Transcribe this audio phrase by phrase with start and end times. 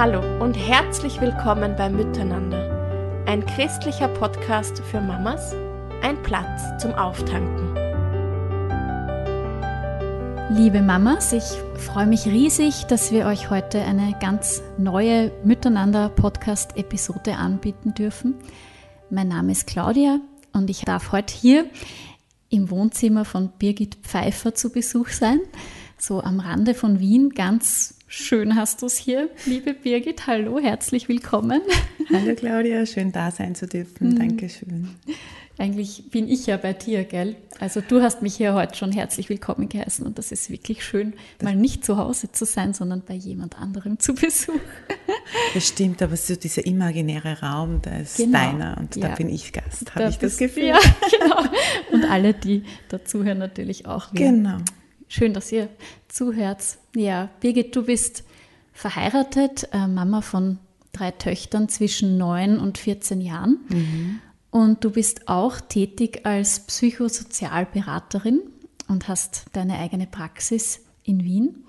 [0.00, 5.54] Hallo und herzlich willkommen bei Miteinander, ein christlicher Podcast für Mamas,
[6.00, 7.74] ein Platz zum Auftanken.
[10.56, 11.44] Liebe Mamas, ich
[11.76, 18.36] freue mich riesig, dass wir euch heute eine ganz neue Miteinander-Podcast-Episode anbieten dürfen.
[19.10, 20.20] Mein Name ist Claudia
[20.54, 21.66] und ich darf heute hier
[22.48, 25.40] im Wohnzimmer von Birgit Pfeiffer zu Besuch sein,
[25.98, 27.34] so am Rande von Wien.
[27.34, 30.26] Ganz schön hast du es hier, liebe Birgit.
[30.26, 31.62] Hallo, herzlich willkommen.
[32.12, 34.10] Hallo Claudia, schön da sein zu dürfen.
[34.10, 34.18] Mhm.
[34.18, 34.88] Dankeschön.
[35.58, 37.36] Eigentlich bin ich ja bei dir, gell?
[37.60, 41.12] Also du hast mich hier heute schon herzlich willkommen geheißen und das ist wirklich schön,
[41.40, 44.60] mal nicht zu Hause zu sein, sondern bei jemand anderem zu Besuch.
[45.54, 48.38] Das stimmt, aber so dieser imaginäre Raum, da ist genau.
[48.38, 49.08] deiner und ja.
[49.08, 50.64] da bin ich Gast, habe ich das Gefühl.
[50.64, 50.78] Ja,
[51.20, 51.42] genau.
[51.92, 54.12] Und alle, die dazuhören, natürlich auch.
[54.12, 54.26] Wieder.
[54.26, 54.58] Genau.
[55.12, 55.68] Schön, dass ihr
[56.06, 56.62] zuhört.
[56.94, 58.22] Ja, Birgit, du bist
[58.72, 60.58] verheiratet, äh, Mama von
[60.92, 63.58] drei Töchtern zwischen neun und 14 Jahren.
[63.68, 64.20] Mhm.
[64.52, 68.40] Und du bist auch tätig als Psychosozialberaterin
[68.86, 71.64] und hast deine eigene Praxis in Wien.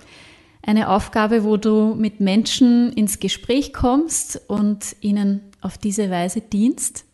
[0.61, 7.05] Eine Aufgabe, wo du mit Menschen ins Gespräch kommst und ihnen auf diese Weise dienst.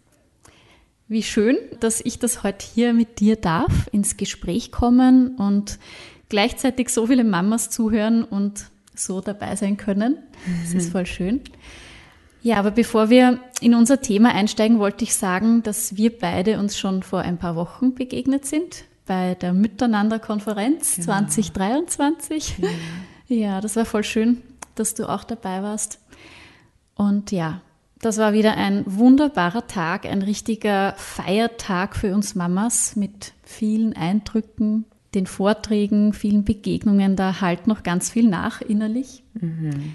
[1.08, 5.80] Wie schön, dass ich das heute hier mit dir darf, ins Gespräch kommen und
[6.30, 10.18] gleichzeitig so viele Mamas zuhören und so dabei sein können.
[10.64, 10.92] Das ist mhm.
[10.92, 11.42] voll schön.
[12.42, 16.78] Ja, aber bevor wir in unser Thema einsteigen, wollte ich sagen, dass wir beide uns
[16.78, 21.06] schon vor ein paar Wochen begegnet sind bei der Miteinander-Konferenz genau.
[21.06, 22.58] 2023.
[22.60, 22.68] Ja.
[23.28, 24.42] ja, das war voll schön,
[24.76, 26.00] dass du auch dabei warst.
[26.96, 27.62] Und ja,
[28.00, 34.86] das war wieder ein wunderbarer Tag, ein richtiger Feiertag für uns Mamas mit vielen Eindrücken,
[35.16, 37.16] den Vorträgen, vielen Begegnungen.
[37.16, 39.24] Da halt noch ganz viel nach innerlich.
[39.34, 39.94] Mhm.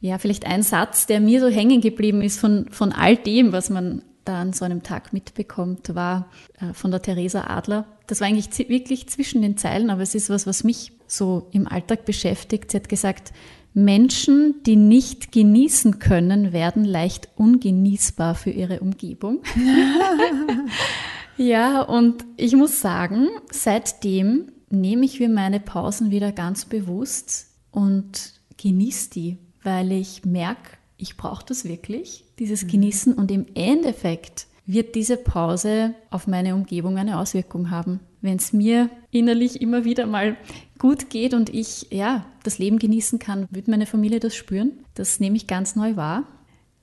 [0.00, 3.70] Ja, vielleicht ein Satz, der mir so hängen geblieben ist von, von all dem, was
[3.70, 6.28] man da an so einem Tag mitbekommt, war
[6.60, 7.86] äh, von der Theresa Adler.
[8.06, 11.66] Das war eigentlich wirklich zwischen den Zeilen, aber es ist was, was mich so im
[11.66, 12.70] Alltag beschäftigt.
[12.70, 13.32] Sie hat gesagt,
[13.72, 19.42] Menschen, die nicht genießen können, werden leicht ungenießbar für ihre Umgebung.
[21.36, 28.32] ja, und ich muss sagen, seitdem nehme ich mir meine Pausen wieder ganz bewusst und
[28.56, 32.68] genieße die weil ich merke, ich brauche das wirklich, dieses mhm.
[32.68, 38.00] Genießen und im Endeffekt wird diese Pause auf meine Umgebung eine Auswirkung haben.
[38.20, 40.36] Wenn es mir innerlich immer wieder mal
[40.78, 44.72] gut geht und ich ja das Leben genießen kann, wird meine Familie das spüren.
[44.94, 46.24] Das nehme ich ganz neu wahr.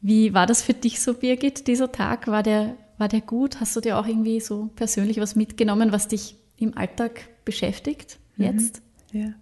[0.01, 2.27] Wie war das für dich so, Birgit, dieser Tag?
[2.27, 3.59] War der, war der gut?
[3.59, 8.45] Hast du dir auch irgendwie so persönlich was mitgenommen, was dich im Alltag beschäftigt mhm.
[8.45, 8.81] jetzt?
[9.11, 9.21] Mhm.
[9.21, 9.33] Ja.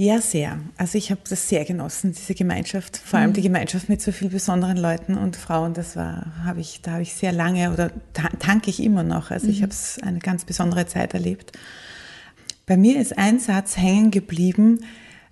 [0.00, 0.60] Ja, sehr.
[0.76, 3.34] Also ich habe das sehr genossen, diese Gemeinschaft, vor allem mhm.
[3.34, 5.74] die Gemeinschaft mit so vielen besonderen Leuten und Frauen.
[5.74, 7.90] Das war, habe ich, da habe ich sehr lange oder
[8.38, 9.32] tanke ich immer noch.
[9.32, 9.52] Also mhm.
[9.52, 11.50] ich habe es eine ganz besondere Zeit erlebt.
[12.64, 14.84] Bei mir ist ein Satz hängen geblieben,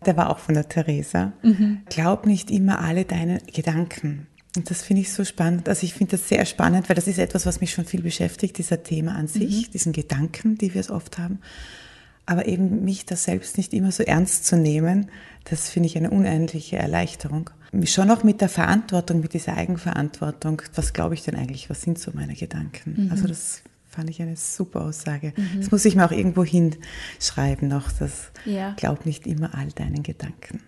[0.04, 1.32] der war auch von der Theresa.
[1.42, 1.82] Mhm.
[1.88, 4.26] Glaub nicht immer alle deine Gedanken.
[4.56, 5.68] Und das finde ich so spannend.
[5.68, 8.58] Also ich finde das sehr spannend, weil das ist etwas, was mich schon viel beschäftigt,
[8.58, 9.72] dieser Thema an sich, mhm.
[9.72, 11.40] diesen Gedanken, die wir es oft haben.
[12.24, 15.10] Aber eben mich da selbst nicht immer so ernst zu nehmen,
[15.44, 17.50] das finde ich eine unendliche Erleichterung.
[17.84, 20.62] Schon auch mit der Verantwortung, mit dieser Eigenverantwortung.
[20.74, 21.70] Was glaube ich denn eigentlich?
[21.70, 23.04] Was sind so meine Gedanken?
[23.04, 23.10] Mhm.
[23.12, 25.32] Also das fand ich eine super Aussage.
[25.36, 25.60] Mhm.
[25.60, 27.92] Das muss ich mir auch irgendwo hinschreiben noch.
[27.92, 28.74] Das ja.
[28.76, 30.60] glaub nicht immer all deinen Gedanken.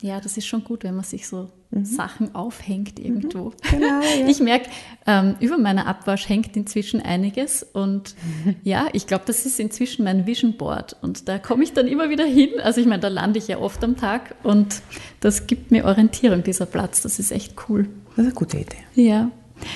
[0.00, 1.84] Ja, das ist schon gut, wenn man sich so mhm.
[1.84, 3.46] Sachen aufhängt irgendwo.
[3.46, 3.52] Mhm.
[3.70, 4.28] Genau, ja.
[4.28, 4.70] Ich merke,
[5.06, 8.14] ähm, über meiner Abwasch hängt inzwischen einiges und
[8.62, 12.10] ja, ich glaube, das ist inzwischen mein Vision Board und da komme ich dann immer
[12.10, 12.50] wieder hin.
[12.62, 14.82] Also ich meine, da lande ich ja oft am Tag und
[15.20, 17.02] das gibt mir Orientierung, dieser Platz.
[17.02, 17.88] Das ist echt cool.
[18.10, 18.76] Das ist eine gute Idee.
[18.94, 19.30] Ja.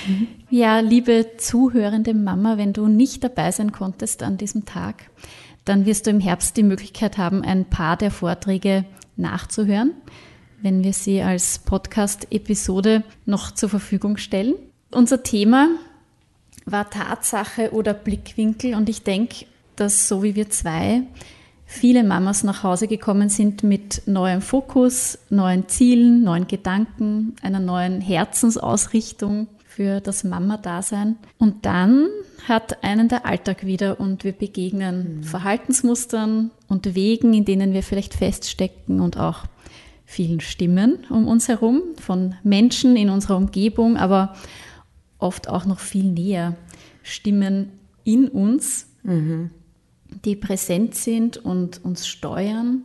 [0.07, 0.29] Mhm.
[0.51, 5.11] Ja, liebe zuhörende Mama, wenn du nicht dabei sein konntest an diesem Tag,
[5.65, 8.85] dann wirst du im Herbst die Möglichkeit haben, ein paar der Vorträge
[9.17, 9.93] nachzuhören,
[10.63, 14.55] wenn wir sie als Podcast-Episode noch zur Verfügung stellen.
[14.91, 15.69] Unser Thema
[16.65, 21.03] war Tatsache oder Blickwinkel und ich denke, dass so wie wir zwei
[21.73, 28.01] viele Mamas nach Hause gekommen sind mit neuem Fokus, neuen Zielen, neuen Gedanken, einer neuen
[28.01, 31.17] Herzensausrichtung für das Mama-Dasein.
[31.39, 32.09] Und dann
[32.47, 35.23] hat einen der Alltag wieder und wir begegnen mhm.
[35.23, 39.45] Verhaltensmustern und Wegen, in denen wir vielleicht feststecken und auch
[40.05, 44.35] vielen Stimmen um uns herum, von Menschen in unserer Umgebung, aber
[45.19, 46.57] oft auch noch viel näher.
[47.03, 47.73] Stimmen
[48.05, 49.51] in uns, mhm.
[50.25, 52.83] die präsent sind und uns steuern.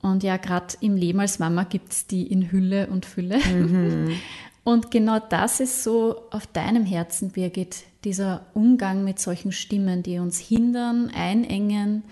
[0.00, 3.38] Und ja, gerade im Leben als Mama gibt es die in Hülle und Fülle.
[3.38, 4.10] Mhm.
[4.64, 10.18] Und genau das ist so auf deinem Herzen, Birgit, dieser Umgang mit solchen Stimmen, die
[10.18, 12.02] uns hindern, einengen,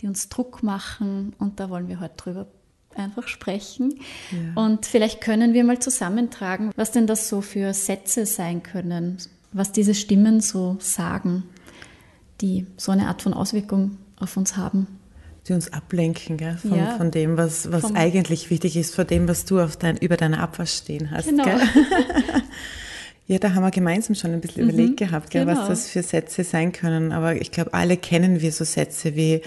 [0.00, 1.34] die uns Druck machen.
[1.38, 2.46] Und da wollen wir heute drüber
[2.94, 4.00] einfach sprechen.
[4.30, 4.62] Ja.
[4.62, 9.16] Und vielleicht können wir mal zusammentragen, was denn das so für Sätze sein können,
[9.52, 11.44] was diese Stimmen so sagen,
[12.42, 14.86] die so eine Art von Auswirkung auf uns haben
[15.46, 16.56] die uns ablenken gell?
[16.56, 16.96] Von, ja.
[16.96, 20.40] von dem, was, was eigentlich wichtig ist, von dem, was du auf dein, über deiner
[20.40, 21.26] Abwasch stehen hast.
[21.26, 21.44] Genau.
[23.26, 24.70] ja, da haben wir gemeinsam schon ein bisschen mhm.
[24.70, 25.60] überlegt gehabt, gell, genau.
[25.60, 27.12] was das für Sätze sein können.
[27.12, 29.42] Aber ich glaube, alle kennen wir so Sätze wie,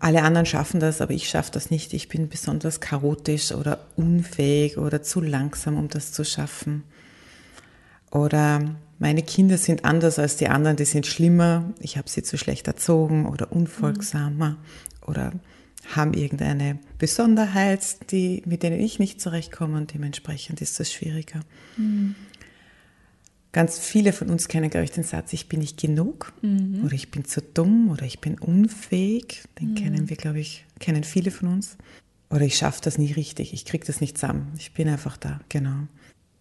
[0.00, 1.92] alle anderen schaffen das, aber ich schaffe das nicht.
[1.94, 6.84] Ich bin besonders chaotisch oder unfähig oder zu langsam, um das zu schaffen.
[8.10, 12.36] Oder meine Kinder sind anders als die anderen, die sind schlimmer, ich habe sie zu
[12.36, 14.56] schlecht erzogen oder unfolgsamer.
[15.10, 15.32] Oder
[15.94, 21.40] haben irgendeine Besonderheit, die, mit denen ich nicht zurechtkomme und dementsprechend ist das schwieriger.
[21.76, 22.14] Mhm.
[23.52, 26.84] Ganz viele von uns kennen, glaube ich, den Satz, ich bin nicht genug mhm.
[26.84, 29.42] oder ich bin zu dumm oder ich bin unfähig.
[29.60, 29.74] Den mhm.
[29.74, 31.76] kennen wir, glaube ich, kennen viele von uns.
[32.30, 34.52] Oder ich schaffe das nie richtig, ich kriege das nicht zusammen.
[34.56, 35.88] Ich bin einfach da, genau.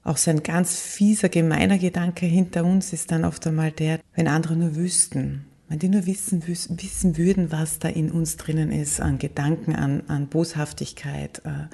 [0.04, 4.28] Auch so ein ganz fieser, gemeiner Gedanke hinter uns ist dann oft einmal der, wenn
[4.28, 9.00] andere nur wüssten, wenn die nur wissen, wissen würden, was da in uns drinnen ist,
[9.00, 11.68] an Gedanken, an, an Boshaftigkeit, äh,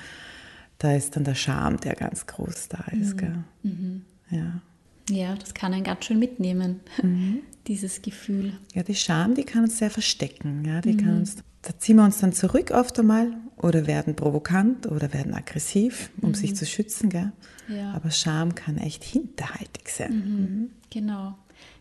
[0.77, 3.15] da ist dann der Charme, der ganz groß da ist.
[3.21, 3.43] Mhm.
[3.63, 4.01] Mhm.
[4.29, 4.61] Ja.
[5.09, 7.39] ja, das kann einen ganz schön mitnehmen, mhm.
[7.67, 8.59] dieses Gefühl.
[8.73, 10.65] Ja, die Scham, die kann uns sehr verstecken.
[10.65, 11.19] Ja, die kann mhm.
[11.19, 16.11] uns, da ziehen wir uns dann zurück oft einmal oder werden provokant oder werden aggressiv,
[16.21, 16.55] um sich mhm.
[16.55, 17.09] zu schützen.
[17.09, 17.31] Gell?
[17.69, 17.93] Ja.
[17.93, 20.11] Aber Scham kann echt hinterhaltig sein.
[20.11, 20.69] Mhm.
[20.89, 21.35] Genau.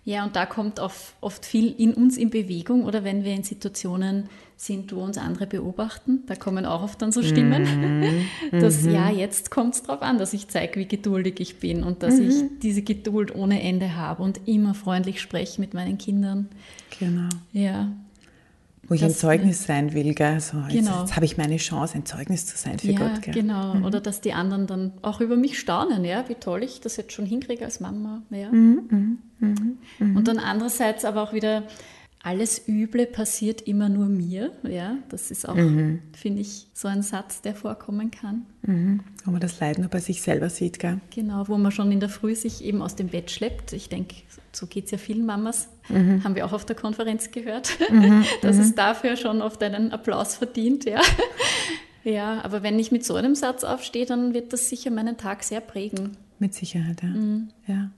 [0.07, 4.29] Ja, und da kommt oft viel in uns in Bewegung oder wenn wir in Situationen
[4.57, 9.11] sind, wo uns andere beobachten, da kommen auch oft dann so Stimmen, mm, dass ja,
[9.11, 12.29] jetzt kommt es darauf an, dass ich zeige, wie geduldig ich bin und dass -hmm.
[12.29, 12.59] ich mhm.
[12.63, 16.49] diese Geduld ohne Ende habe und immer freundlich spreche mit meinen Kindern.
[16.99, 17.29] Genau.
[17.53, 17.91] Ja,
[18.89, 20.41] wo ich ein Zeugnis sein will, gell?
[20.41, 21.01] So, jetzt, genau.
[21.01, 23.23] jetzt habe ich meine Chance, ein Zeugnis zu sein für ja, Gott.
[23.23, 23.35] Gell?
[23.35, 23.85] Genau, mhm.
[23.85, 27.13] oder dass die anderen dann auch über mich staunen, ja, wie toll ich das jetzt
[27.13, 28.23] schon hinkriege als Mama.
[28.31, 28.51] Ja.
[28.51, 29.49] Mhm, mh,
[29.99, 31.65] mh, Und dann andererseits aber auch wieder,
[32.25, 34.51] alles Üble passiert immer nur mir.
[34.63, 36.01] Ja, das ist auch, mhm.
[36.17, 38.47] finde ich, so ein Satz, der vorkommen kann.
[38.63, 39.01] Mhm.
[39.27, 41.01] Wo man das Leid nur bei sich selber sieht, gell?
[41.15, 43.75] Genau, wo man schon in der Früh sich eben aus dem Bett schleppt.
[43.75, 44.17] Ich denke,
[44.53, 46.25] so geht es ja vielen Mamas, mhm.
[46.25, 48.25] haben wir auch auf der Konferenz gehört, mhm.
[48.41, 48.77] dass es mhm.
[48.77, 50.87] dafür schon oft einen Applaus verdient.
[50.87, 51.03] Ja.
[52.05, 55.43] ja, aber wenn ich mit so einem Satz aufstehe, dann wird das sicher meinen Tag
[55.43, 56.17] sehr prägen.
[56.39, 57.09] Mit Sicherheit, ja.
[57.11, 57.49] Mhm.
[57.67, 57.91] ja.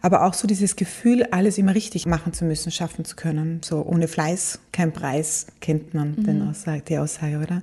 [0.00, 3.60] Aber auch so dieses Gefühl, alles immer richtig machen zu müssen, schaffen zu können.
[3.64, 6.24] So ohne Fleiß, kein Preis, kennt man mhm.
[6.24, 7.62] den Aussage, die Aussage, oder?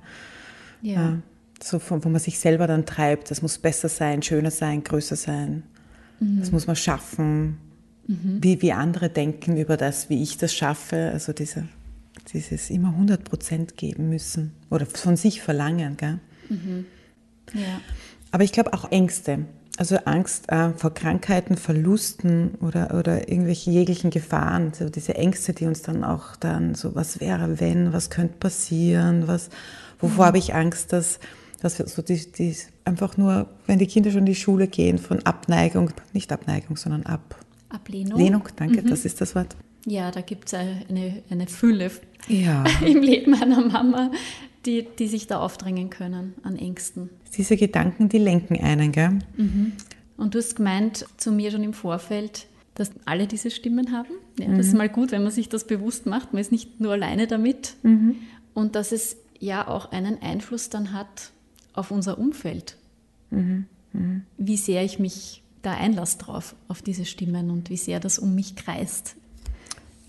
[0.82, 0.94] Ja.
[0.94, 1.18] ja.
[1.62, 5.64] So, wo man sich selber dann treibt, das muss besser sein, schöner sein, größer sein.
[6.20, 6.40] Mhm.
[6.40, 7.58] Das muss man schaffen,
[8.08, 8.40] mhm.
[8.42, 11.12] wie, wie andere denken über das, wie ich das schaffe.
[11.14, 11.68] Also diese,
[12.34, 15.98] dieses immer 100 Prozent geben müssen oder von sich verlangen.
[15.98, 16.20] Gell?
[16.50, 16.86] Mhm.
[17.54, 17.82] Ja.
[18.32, 19.46] Aber ich glaube auch Ängste.
[19.78, 24.74] Also Angst äh, vor Krankheiten, Verlusten oder, oder irgendwelche jeglichen Gefahren.
[24.74, 29.28] So diese Ängste, die uns dann auch dann so, was wäre, wenn, was könnte passieren,
[29.28, 29.50] was,
[30.00, 30.28] wovor mhm.
[30.28, 31.20] habe ich Angst, dass,
[31.62, 34.98] dass wir so die, die einfach nur, wenn die Kinder schon in die Schule gehen,
[34.98, 37.38] von Abneigung, nicht Abneigung, sondern ab,
[37.70, 38.20] Ablehnung.
[38.20, 38.88] Lehnung, danke, mhm.
[38.90, 39.56] das ist das Wort.
[39.86, 41.92] Ja, da gibt es eine, eine Fülle
[42.28, 42.64] ja.
[42.86, 44.12] im Leben einer Mama,
[44.66, 47.10] die, die sich da aufdrängen können an Ängsten.
[47.36, 49.20] Diese Gedanken, die lenken einen, gell?
[49.38, 49.74] Mhm.
[50.18, 54.14] Und du hast gemeint zu mir schon im Vorfeld, dass alle diese Stimmen haben.
[54.40, 54.58] Ja, mhm.
[54.58, 56.34] Das ist mal gut, wenn man sich das bewusst macht.
[56.34, 57.76] Man ist nicht nur alleine damit.
[57.84, 58.16] Mhm.
[58.54, 61.32] Und dass es ja auch einen Einfluss dann hat
[61.74, 62.78] auf unser Umfeld.
[63.30, 63.66] Mhm.
[63.94, 64.24] Mhm.
[64.38, 68.36] Wie sehr ich mich da Einlass drauf, auf diese Stimmen und wie sehr das um
[68.36, 69.16] mich kreist.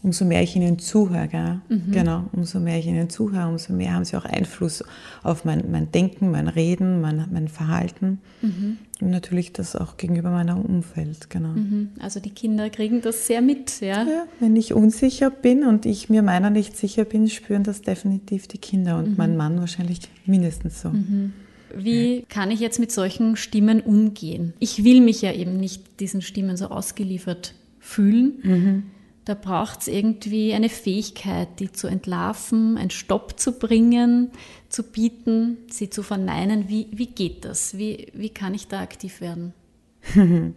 [0.03, 1.61] Umso mehr ich ihnen zuhöre?
[1.69, 1.93] Mhm.
[1.93, 4.83] genau, umso mehr ich ihnen zuhöre, umso mehr haben sie auch Einfluss
[5.23, 8.79] auf mein, mein Denken, mein Reden, mein, mein Verhalten mhm.
[9.01, 11.51] und natürlich das auch gegenüber meinem Umfeld, genau.
[11.51, 11.91] Mhm.
[12.01, 14.03] Also die Kinder kriegen das sehr mit, ja?
[14.03, 14.25] ja?
[14.41, 18.59] Wenn ich unsicher bin und ich mir meiner nicht sicher bin, spüren das definitiv die
[18.59, 19.15] Kinder und mhm.
[19.17, 20.91] mein Mann wahrscheinlich mindestens so.
[20.91, 21.33] Mhm.
[21.77, 24.53] Wie kann ich jetzt mit solchen Stimmen umgehen?
[24.59, 28.85] Ich will mich ja eben nicht diesen Stimmen so ausgeliefert fühlen.
[29.25, 34.33] Da braucht es irgendwie eine Fähigkeit, die zu entlarven, einen Stopp zu bringen,
[34.69, 36.69] zu bieten, sie zu verneinen.
[36.69, 37.79] Wie, wie geht das?
[37.79, 39.55] Wie, wie kann ich da aktiv werden?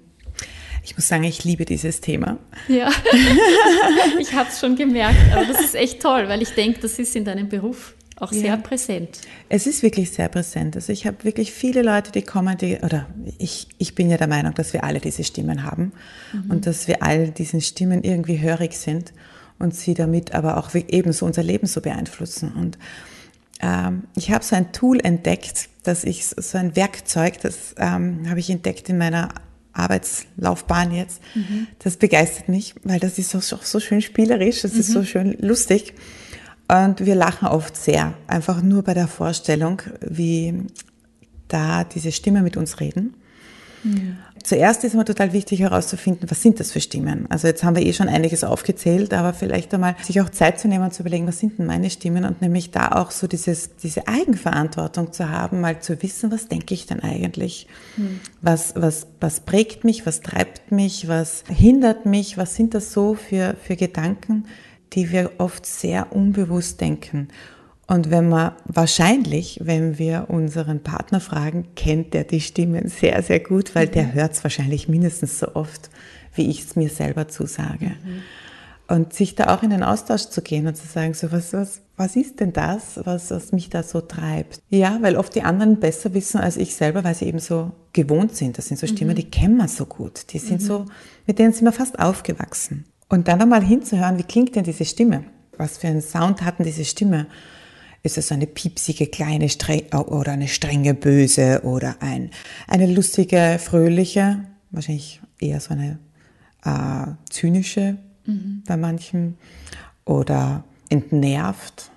[0.84, 2.38] Ich muss sagen, ich liebe dieses Thema.
[2.68, 2.92] Ja,
[4.20, 7.16] ich habe es schon gemerkt, aber das ist echt toll, weil ich denke, das ist
[7.16, 8.58] in deinem Beruf auch sehr ja.
[8.58, 9.20] präsent.
[9.50, 10.76] Es ist wirklich sehr präsent.
[10.76, 13.08] Also ich habe wirklich viele Leute, die kommen, die, oder
[13.38, 15.92] ich, ich bin ja der Meinung, dass wir alle diese Stimmen haben
[16.32, 16.52] mhm.
[16.52, 19.12] und dass wir all diesen Stimmen irgendwie hörig sind
[19.60, 22.54] und sie damit aber auch ebenso unser Leben so beeinflussen.
[22.54, 22.78] Und
[23.62, 28.40] ähm, ich habe so ein Tool entdeckt, dass ich so ein Werkzeug, das ähm, habe
[28.40, 29.30] ich entdeckt in meiner
[29.74, 31.22] Arbeitslaufbahn jetzt.
[31.36, 31.68] Mhm.
[31.80, 34.80] Das begeistert mich, weil das ist auch so schön spielerisch, das mhm.
[34.80, 35.94] ist so schön lustig.
[36.68, 40.66] Und wir lachen oft sehr, einfach nur bei der Vorstellung, wie
[41.48, 43.14] da diese Stimme mit uns reden.
[43.84, 44.18] Mhm.
[44.44, 47.26] Zuerst ist immer total wichtig herauszufinden, was sind das für Stimmen.
[47.30, 50.68] Also jetzt haben wir eh schon einiges aufgezählt, aber vielleicht einmal sich auch Zeit zu
[50.68, 53.76] nehmen und zu überlegen, was sind denn meine Stimmen und nämlich da auch so dieses,
[53.78, 57.66] diese Eigenverantwortung zu haben, mal zu wissen, was denke ich denn eigentlich?
[57.98, 58.20] Mhm.
[58.44, 63.16] Was, was, was prägt mich, was treibt mich, was hindert mich, was sind das so
[63.16, 64.46] für, für Gedanken,
[64.96, 67.28] die wir oft sehr unbewusst denken.
[67.88, 73.40] Und wenn man wahrscheinlich, wenn wir unseren Partner fragen, kennt der die Stimmen sehr, sehr
[73.40, 73.92] gut, weil mhm.
[73.92, 75.90] der hört es wahrscheinlich mindestens so oft,
[76.34, 77.88] wie ich es mir selber zusage.
[77.88, 78.22] Mhm.
[78.88, 81.82] Und sich da auch in den Austausch zu gehen und zu sagen, so was, was,
[81.98, 84.60] was ist denn das, was, was mich da so treibt?
[84.70, 88.36] Ja, weil oft die anderen besser wissen als ich selber, weil sie eben so gewohnt
[88.36, 88.58] sind.
[88.60, 89.16] Das sind so Stimmen, mhm.
[89.16, 90.34] die kennen wir so gut.
[90.34, 90.66] Die sind mhm.
[90.66, 90.86] so,
[91.26, 92.86] mit denen sind wir fast aufgewachsen.
[93.10, 95.26] Und dann einmal hinzuhören, wie klingt denn diese Stimme?
[95.58, 97.28] Was für einen Sound hatten diese Stimme?
[98.04, 102.30] Ist es eine piepsige kleine Streng oder eine strenge böse oder ein,
[102.68, 106.00] eine lustige, fröhliche, wahrscheinlich eher so eine
[106.64, 108.64] äh, zynische mhm.
[108.68, 109.38] bei manchen
[110.06, 111.92] oder entnervt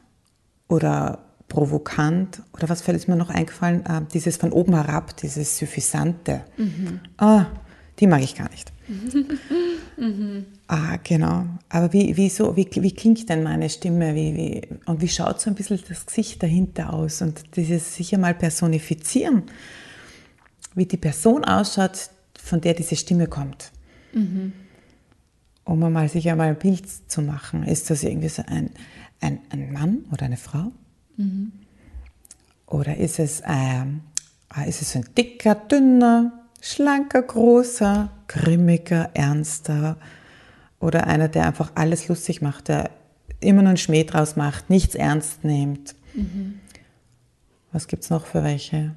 [0.68, 3.84] oder provokant oder was fällt mir noch eingefallen?
[3.84, 6.44] Äh, dieses von oben herab, dieses Suffisante.
[6.56, 7.00] Mhm.
[7.16, 7.46] Ah,
[7.98, 8.72] die mag ich gar nicht.
[9.96, 10.46] mhm.
[10.70, 11.46] Ah, genau.
[11.70, 14.14] Aber wie, wie, so, wie, wie klingt denn meine Stimme?
[14.14, 17.22] Wie, wie, und wie schaut so ein bisschen das Gesicht dahinter aus?
[17.22, 19.44] Und dieses sicher mal personifizieren,
[20.74, 23.72] wie die Person ausschaut, von der diese Stimme kommt.
[24.12, 24.52] Mhm.
[25.64, 27.62] Um mal sich einmal ein Bild zu machen.
[27.64, 28.70] Ist das irgendwie so ein,
[29.22, 30.70] ein, ein Mann oder eine Frau?
[31.16, 31.52] Mhm.
[32.66, 39.96] Oder ist es, äh, ist es ein dicker, dünner, schlanker, großer, grimmiger, ernster
[40.80, 42.90] oder einer, der einfach alles lustig macht, der
[43.40, 45.94] immer nur einen Schmäh draus macht, nichts ernst nimmt.
[46.14, 46.60] Mhm.
[47.72, 48.94] Was gibt es noch für welche?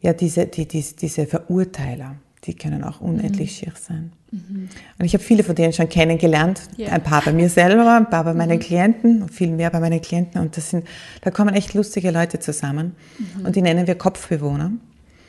[0.00, 3.54] Ja, diese, die, die, diese Verurteiler, die können auch unendlich mhm.
[3.54, 4.12] schier sein.
[4.30, 4.68] Mhm.
[4.98, 6.92] Und ich habe viele von denen schon kennengelernt, yeah.
[6.92, 8.62] ein paar bei mir selber, ein paar bei meinen mhm.
[8.62, 10.40] Klienten, viel mehr bei meinen Klienten.
[10.40, 10.86] Und das sind,
[11.22, 12.94] da kommen echt lustige Leute zusammen.
[13.18, 13.46] Mhm.
[13.46, 14.70] Und die nennen wir Kopfbewohner.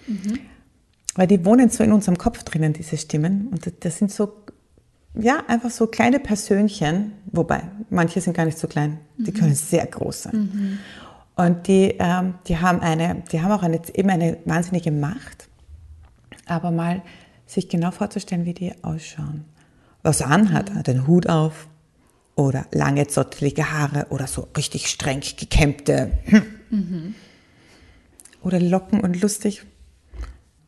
[0.07, 0.39] Mhm.
[1.15, 3.47] Weil die wohnen so in unserem Kopf drinnen, diese Stimmen.
[3.51, 4.33] Und das sind so,
[5.21, 9.35] ja, einfach so kleine Persönchen, wobei manche sind gar nicht so klein, die mhm.
[9.35, 10.35] können sehr groß sein.
[10.35, 10.79] Mhm.
[11.35, 15.47] Und die, ähm, die haben eine, die haben auch eine, eben eine wahnsinnige Macht.
[16.45, 17.01] Aber mal
[17.45, 19.45] sich genau vorzustellen, wie die ausschauen.
[20.03, 21.67] Was er anhat, hat einen Hut auf
[22.35, 26.11] oder lange zottelige Haare oder so richtig streng gekämmte
[26.69, 27.15] mhm.
[28.41, 29.63] oder locken und lustig.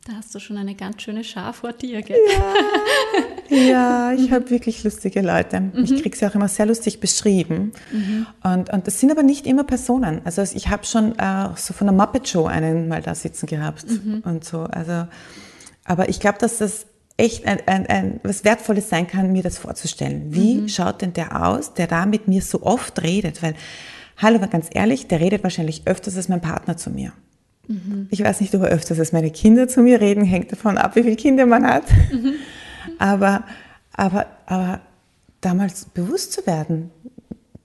[0.06, 2.18] Da hast du schon eine ganz schöne Schar vor dir, gell?
[2.34, 2.54] Ja,
[3.52, 5.60] ja ich habe wirklich lustige Leute.
[5.60, 5.84] Mhm.
[5.84, 7.72] Ich kriege sie auch immer sehr lustig beschrieben.
[7.92, 8.28] Mhm.
[8.44, 10.22] Und, und das sind aber nicht immer Personen.
[10.24, 13.86] Also ich habe schon äh, so von der Muppet Show einen mal da sitzen gehabt
[13.88, 14.24] mhm.
[14.26, 14.62] und so.
[14.62, 15.08] Also,
[15.84, 16.86] aber ich glaube, dass das
[17.18, 20.28] echt ein, ein, ein, was Wertvolles sein kann, mir das vorzustellen.
[20.30, 20.70] Wie mhm.
[20.70, 23.44] schaut denn der aus, der da mit mir so oft redet?
[23.44, 23.56] Weil,
[24.18, 27.14] hallo, ganz ehrlich, der redet wahrscheinlich öfters als mein Partner zu mir.
[27.68, 28.08] Mhm.
[28.10, 30.96] Ich weiß nicht, ob er öfters als meine Kinder zu mir reden, hängt davon ab,
[30.96, 31.84] wie viele Kinder man hat.
[33.00, 33.44] Aber,
[33.94, 34.82] aber, aber
[35.42, 36.92] damals bewusst zu werden,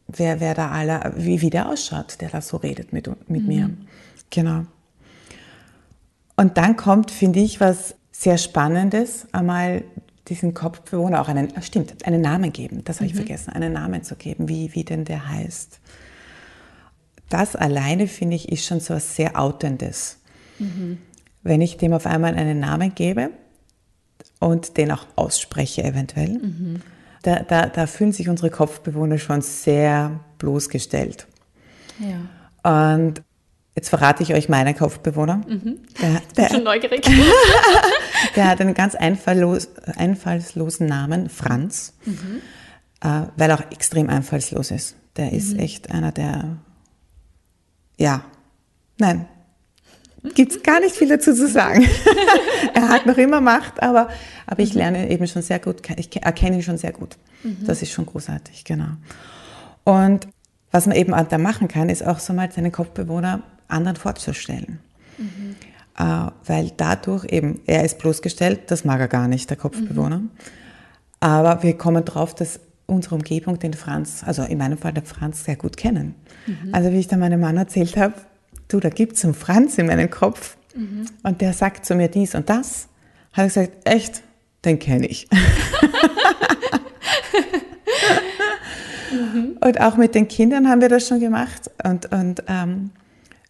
[0.09, 3.49] wer, wer da aller, wie, wie der ausschaut, der da so redet mit, mit mhm.
[3.49, 3.71] mir.
[4.31, 4.65] Genau.
[6.37, 9.85] Und dann kommt, finde ich, was sehr Spannendes, einmal
[10.29, 12.83] diesen Kopfbewohner auch einen, stimmt, einen Namen geben.
[12.85, 13.19] Das habe ich mhm.
[13.19, 15.81] vergessen, einen Namen zu geben, wie, wie denn der heißt
[17.29, 20.19] das alleine, finde ich, ist schon so was sehr Outendes.
[20.59, 20.99] Mhm.
[21.43, 23.31] Wenn ich dem auf einmal einen Namen gebe
[24.41, 26.83] und den auch ausspreche eventuell, mhm.
[27.23, 31.27] da, da, da fühlen sich unsere Kopfbewohner schon sehr bloßgestellt.
[31.99, 32.99] Ja.
[32.99, 33.23] Und
[33.75, 35.43] Jetzt verrate ich euch meinen Kopfbewohner.
[35.47, 35.81] Mhm.
[36.01, 37.07] Der, der, schon neugierig.
[38.35, 42.41] der hat einen ganz einfalllos, einfallslosen Namen, Franz, mhm.
[43.03, 44.97] äh, weil er auch extrem einfallslos ist.
[45.19, 45.59] Der ist mhm.
[45.59, 46.57] echt einer der
[47.99, 48.25] ja,
[48.99, 49.27] nein,
[50.35, 51.87] gibt es gar nicht viel dazu zu sagen.
[52.75, 54.09] er hat noch immer Macht, aber,
[54.47, 57.17] aber ich lerne eben schon sehr gut, ich erkenne ihn schon sehr gut.
[57.43, 57.59] Mhm.
[57.67, 58.89] Das ist schon großartig, genau.
[59.85, 60.29] Und
[60.71, 64.81] was man eben da machen kann, ist auch so mal seinen Kopfbewohner anderen vorzustellen.
[65.19, 65.57] Mhm.
[65.99, 70.19] Äh, weil dadurch eben, er ist bloßgestellt, das mag er gar nicht, der Kopfbewohner.
[70.19, 70.31] Mhm.
[71.21, 75.45] Aber wir kommen drauf, dass unsere Umgebung den Franz, also in meinem Fall der Franz,
[75.45, 76.15] sehr gut kennen.
[76.47, 76.73] Mhm.
[76.73, 78.15] Also wie ich dann meinem Mann erzählt habe,
[78.69, 81.07] du, da gibt es einen Franz in meinem Kopf mhm.
[81.23, 82.89] und der sagt zu mir dies und das,
[83.33, 84.23] hat er gesagt, echt,
[84.65, 85.29] den kenne ich.
[89.13, 89.59] mhm.
[89.61, 92.91] Und auch mit den Kindern haben wir das schon gemacht und, und ähm,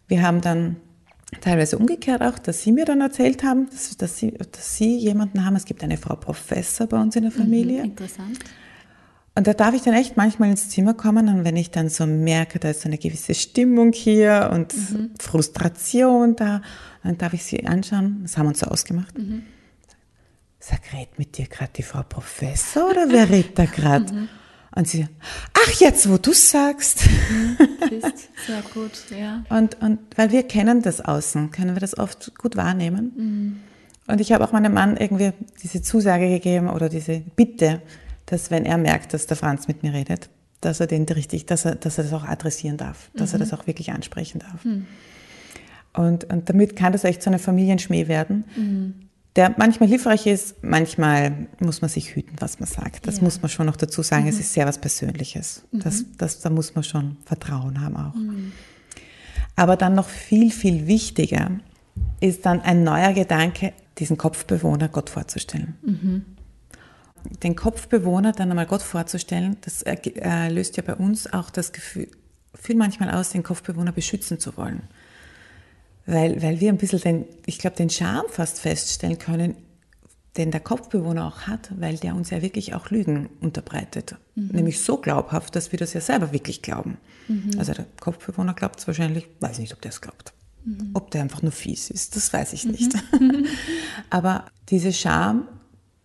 [0.07, 0.77] wir haben dann
[1.41, 5.45] teilweise umgekehrt auch, dass sie mir dann erzählt haben, dass, dass, sie, dass sie jemanden
[5.45, 5.55] haben.
[5.55, 7.79] Es gibt eine Frau Professor bei uns in der Familie.
[7.79, 8.39] Mhm, interessant.
[9.37, 12.07] Und da darf ich dann echt manchmal ins Zimmer kommen und wenn ich dann so
[12.07, 15.11] merke, da ist so eine gewisse Stimmung hier und mhm.
[15.19, 16.63] Frustration da,
[17.03, 18.21] dann darf ich sie anschauen.
[18.23, 19.15] Das haben wir uns so ausgemacht.
[19.15, 19.43] Mhm.
[20.59, 24.11] Sag, red mit dir gerade die Frau Professor oder wer redet da gerade?
[24.13, 24.29] Mhm.
[24.75, 25.07] Und sie,
[25.53, 27.07] ach, jetzt, wo du sagst.
[27.07, 27.57] Mhm,
[27.89, 29.43] ist sehr gut, ja.
[29.49, 33.11] Und, und weil wir kennen das Außen, können wir das oft gut wahrnehmen.
[33.15, 33.59] Mhm.
[34.07, 35.31] Und ich habe auch meinem Mann irgendwie
[35.63, 37.81] diese Zusage gegeben oder diese Bitte,
[38.27, 40.29] dass wenn er merkt, dass der Franz mit mir redet,
[40.61, 43.35] dass er den richtig, dass er, dass er das auch adressieren darf, dass mhm.
[43.35, 44.63] er das auch wirklich ansprechen darf.
[44.63, 44.85] Mhm.
[45.93, 48.45] Und, und damit kann das echt so eine Familienschmäh werden.
[48.55, 49.07] Mhm
[49.37, 53.05] der manchmal hilfreich ist, manchmal muss man sich hüten, was man sagt.
[53.05, 53.23] Das ja.
[53.23, 54.23] muss man schon noch dazu sagen.
[54.23, 54.29] Mhm.
[54.29, 55.63] Es ist sehr was Persönliches.
[55.71, 55.79] Mhm.
[55.79, 58.15] Das, das, da muss man schon Vertrauen haben auch.
[58.15, 58.51] Mhm.
[59.55, 61.51] Aber dann noch viel, viel wichtiger
[62.19, 65.75] ist dann ein neuer Gedanke, diesen Kopfbewohner Gott vorzustellen.
[67.43, 72.09] Den Kopfbewohner dann einmal Gott vorzustellen, das äh, löst ja bei uns auch das Gefühl,
[72.53, 74.83] viel manchmal aus, den Kopfbewohner beschützen zu wollen
[76.07, 79.55] weil, weil wir ein bisschen den, ich glaube, den Charme fast feststellen können,
[80.37, 84.15] den der Kopfbewohner auch hat, weil der uns ja wirklich auch Lügen unterbreitet.
[84.35, 84.49] Mhm.
[84.53, 86.97] Nämlich so glaubhaft, dass wir das ja selber wirklich glauben.
[87.27, 87.51] Mhm.
[87.57, 90.33] Also der Kopfbewohner glaubt es wahrscheinlich, weiß nicht, ob der es glaubt.
[90.63, 90.91] Mhm.
[90.93, 92.93] Ob der einfach nur fies ist, das weiß ich nicht.
[93.19, 93.45] Mhm.
[94.09, 95.47] Aber diese Scham,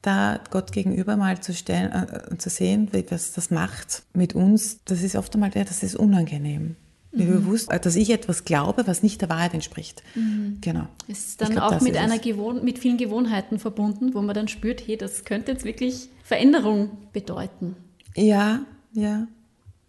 [0.03, 4.81] da Gott gegenüber mal zu stellen äh, zu sehen, wie das das macht mit uns,
[4.85, 6.77] das ist oft einmal, ja, das ist unangenehm
[7.12, 7.45] mir mhm.
[7.45, 10.03] bewusst, dass ich etwas glaube, was nicht der Wahrheit entspricht.
[10.15, 10.59] Mhm.
[10.61, 10.88] Genau.
[11.09, 14.49] Es ist dann glaub, auch mit, einer Gewohn mit vielen Gewohnheiten verbunden, wo man dann
[14.49, 17.77] spürt, hey, das könnte jetzt wirklich Veränderung bedeuten.
[18.17, 18.61] Ja,
[18.93, 19.27] ja,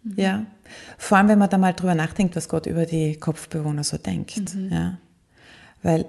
[0.02, 0.14] mhm.
[0.16, 0.46] ja.
[0.98, 4.54] Vor allem, wenn man da mal drüber nachdenkt, was Gott über die Kopfbewohner so denkt.
[4.54, 4.72] Mhm.
[4.72, 4.98] Ja.
[5.82, 6.06] Weil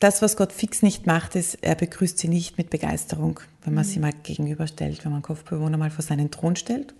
[0.00, 3.84] das, was Gott fix nicht macht, ist, er begrüßt sie nicht mit Begeisterung, wenn man
[3.84, 3.90] mhm.
[3.90, 6.94] sie mal gegenüberstellt, wenn man Kopfbewohner mal vor seinen Thron stellt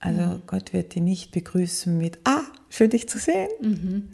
[0.00, 0.42] also mhm.
[0.46, 3.48] Gott wird die nicht begrüßen mit, ah, schön dich zu sehen.
[3.60, 4.08] Mhm.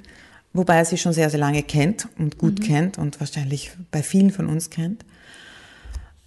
[0.52, 2.64] Wobei er sie schon sehr, sehr lange kennt und gut mhm.
[2.64, 5.04] kennt und wahrscheinlich bei vielen von uns kennt.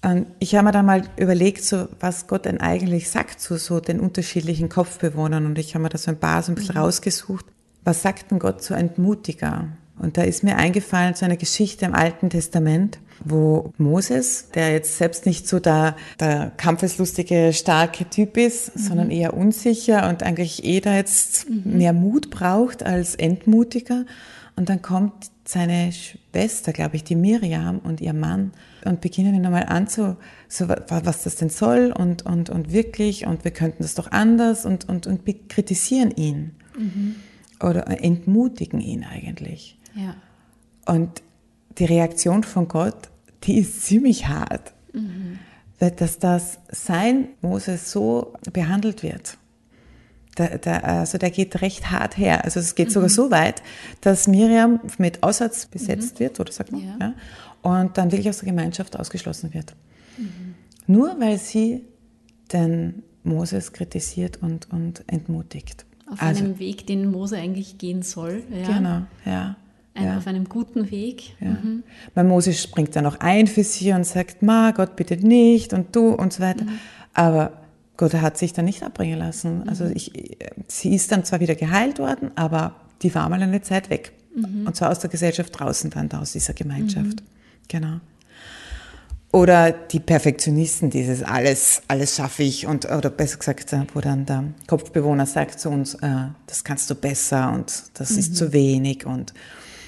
[0.01, 3.81] Und ich habe mir dann mal überlegt, so, was Gott denn eigentlich sagt zu so
[3.81, 5.45] den unterschiedlichen Kopfbewohnern.
[5.45, 6.81] Und ich habe mir da so ein paar so ein bisschen mhm.
[6.81, 7.45] rausgesucht.
[7.83, 9.67] Was sagt denn Gott zu Entmutiger?
[9.99, 14.97] Und da ist mir eingefallen so eine Geschichte im Alten Testament, wo Moses, der jetzt
[14.97, 18.79] selbst nicht so der, der kampfeslustige, starke Typ ist, mhm.
[18.79, 21.77] sondern eher unsicher und eigentlich eh da jetzt mhm.
[21.77, 24.05] mehr Mut braucht als entmutiger.
[24.55, 28.51] Und dann kommt seine Schwester, glaube ich, die Miriam und ihr Mann
[28.85, 33.25] und beginnen ihn einmal an zu, so, was das denn soll und, und, und wirklich
[33.25, 37.15] und wir könnten das doch anders und, und, und kritisieren ihn mhm.
[37.61, 39.78] oder entmutigen ihn eigentlich.
[39.95, 40.15] Ja.
[40.85, 41.21] Und
[41.77, 43.09] die Reaktion von Gott,
[43.43, 44.73] die ist ziemlich hart.
[44.93, 45.39] Mhm.
[45.79, 49.37] Dass das sein Moses so behandelt wird.
[50.35, 52.43] Da, da, also der geht recht hart her.
[52.43, 52.93] Also es geht mhm.
[52.93, 53.61] sogar so weit,
[54.01, 56.19] dass Miriam mit Aussatz besetzt mhm.
[56.19, 56.97] wird, oder sagt man, ja.
[56.99, 57.13] ja.
[57.61, 59.73] und dann wirklich aus der Gemeinschaft ausgeschlossen wird.
[60.17, 60.55] Mhm.
[60.87, 61.85] Nur weil sie
[62.51, 65.85] den Moses kritisiert und, und entmutigt.
[66.11, 68.43] Auf also, einem Weg, den Mose eigentlich gehen soll.
[68.51, 68.77] Ja.
[68.77, 69.55] Genau, ja.
[70.07, 70.17] Ein.
[70.17, 71.35] Auf einem guten Weg.
[71.39, 71.83] Mhm.
[72.13, 75.95] Weil Moses springt dann auch ein für sie und sagt, Ma, Gott bitte nicht und
[75.95, 76.65] du und so weiter.
[76.65, 76.79] Mhm.
[77.13, 77.53] Aber
[77.97, 79.59] Gott hat sich dann nicht abbringen lassen.
[79.59, 79.69] Mhm.
[79.69, 80.11] Also ich,
[80.67, 84.13] sie ist dann zwar wieder geheilt worden, aber die war mal eine Zeit weg.
[84.35, 84.67] Mhm.
[84.67, 87.21] Und zwar aus der Gesellschaft draußen dann, aus dieser Gemeinschaft.
[87.21, 87.67] Mhm.
[87.67, 87.99] Genau.
[89.31, 94.45] Oder die Perfektionisten, dieses alles, alles schaffe ich und, oder besser gesagt, wo dann der
[94.65, 99.33] Kopfbewohner sagt zu uns, äh, das kannst du besser und das ist zu wenig und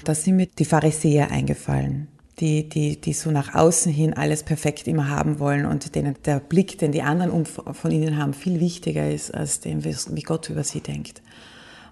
[0.02, 4.86] da sind mir die Pharisäer eingefallen, die, die, die so nach außen hin alles perfekt
[4.88, 9.10] immer haben wollen und denen der Blick, den die anderen von ihnen haben, viel wichtiger
[9.10, 11.22] ist als dem, wie Gott über sie denkt.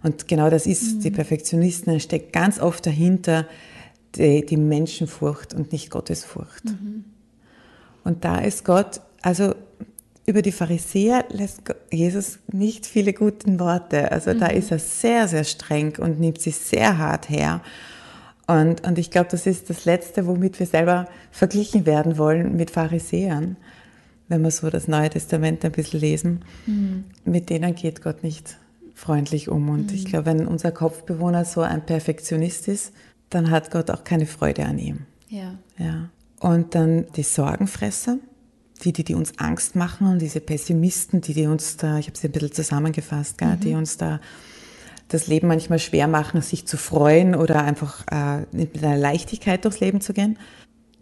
[0.03, 1.01] Und genau das ist, mhm.
[1.01, 3.46] die Perfektionisten steckt ganz oft dahinter
[4.14, 6.64] die, die Menschenfurcht und nicht Gottesfurcht.
[6.64, 7.05] Mhm.
[8.03, 9.55] Und da ist Gott, also
[10.27, 14.11] über die Pharisäer lässt Jesus nicht viele gute Worte.
[14.12, 14.40] Also mhm.
[14.40, 17.62] da ist er sehr, sehr streng und nimmt sie sehr hart her.
[18.50, 22.70] Und, und ich glaube, das ist das Letzte, womit wir selber verglichen werden wollen mit
[22.70, 23.56] Pharisäern,
[24.28, 26.44] wenn wir so das Neue Testament ein bisschen lesen.
[26.66, 27.04] Mhm.
[27.24, 28.56] Mit denen geht Gott nicht
[28.94, 29.68] freundlich um.
[29.68, 29.96] Und mhm.
[29.96, 32.92] ich glaube, wenn unser Kopfbewohner so ein Perfektionist ist,
[33.28, 35.06] dann hat Gott auch keine Freude an ihm.
[35.28, 35.54] Ja.
[35.78, 36.10] ja.
[36.40, 38.18] Und dann die Sorgenfresser
[38.84, 42.16] die, die, die uns Angst machen und diese Pessimisten, die, die uns da, ich habe
[42.16, 43.60] sie ein bisschen zusammengefasst, gell, mhm.
[43.60, 44.20] die uns da
[45.11, 49.81] das Leben manchmal schwer machen, sich zu freuen oder einfach äh, mit einer Leichtigkeit durchs
[49.81, 50.38] Leben zu gehen.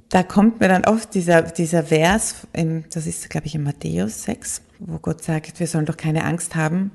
[0.08, 4.22] Da kommt mir dann oft dieser, dieser Vers, im, das ist, glaube ich, in Matthäus
[4.24, 6.90] 6, wo Gott sagt, wir sollen doch keine Angst haben,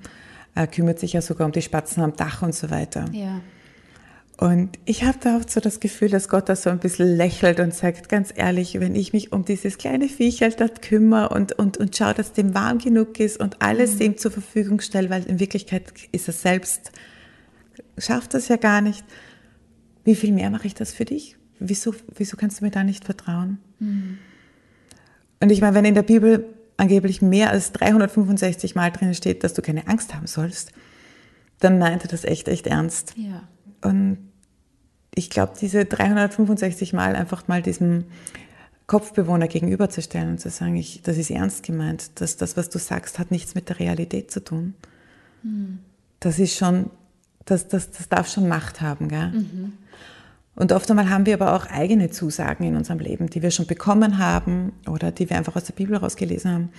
[0.56, 3.06] er kümmert sich ja sogar um die Spatzen am Dach und so weiter.
[3.12, 3.41] Ja.
[4.38, 7.60] Und ich habe da oft so das Gefühl, dass Gott da so ein bisschen lächelt
[7.60, 11.78] und sagt, ganz ehrlich, wenn ich mich um dieses kleine Viechel dort kümmere und, und,
[11.78, 14.00] und schaue, dass dem warm genug ist und alles mhm.
[14.00, 16.91] dem zur Verfügung stelle, weil in Wirklichkeit ist er selbst,
[17.98, 19.06] schafft das ja gar nicht.
[20.04, 21.38] Wie viel mehr mache ich das für dich?
[21.60, 23.60] Wieso, wieso kannst du mir da nicht vertrauen?
[23.80, 24.17] Mhm.
[25.39, 26.46] Und ich meine, wenn in der Bibel
[26.78, 30.72] angeblich mehr als 365 Mal drin steht, dass du keine Angst haben sollst,
[31.60, 33.13] dann meint er das echt, echt ernst.
[33.15, 33.48] Ja.
[33.84, 34.17] Und
[35.13, 38.06] ich glaube, diese 365 Mal einfach mal diesem
[38.88, 43.19] Kopfbewohner gegenüberzustellen und zu sagen, ich, das ist ernst gemeint, dass das, was du sagst,
[43.19, 44.74] hat nichts mit der Realität zu tun.
[45.43, 45.80] Mhm.
[46.19, 46.89] Das ist schon,
[47.46, 49.08] das, das, das darf schon Macht haben.
[49.08, 49.30] Gell?
[49.30, 49.74] Mhm.
[50.56, 53.65] Und oft einmal haben wir aber auch eigene Zusagen in unserem Leben, die wir schon
[53.65, 56.69] bekommen haben oder die wir einfach aus der Bibel rausgelesen haben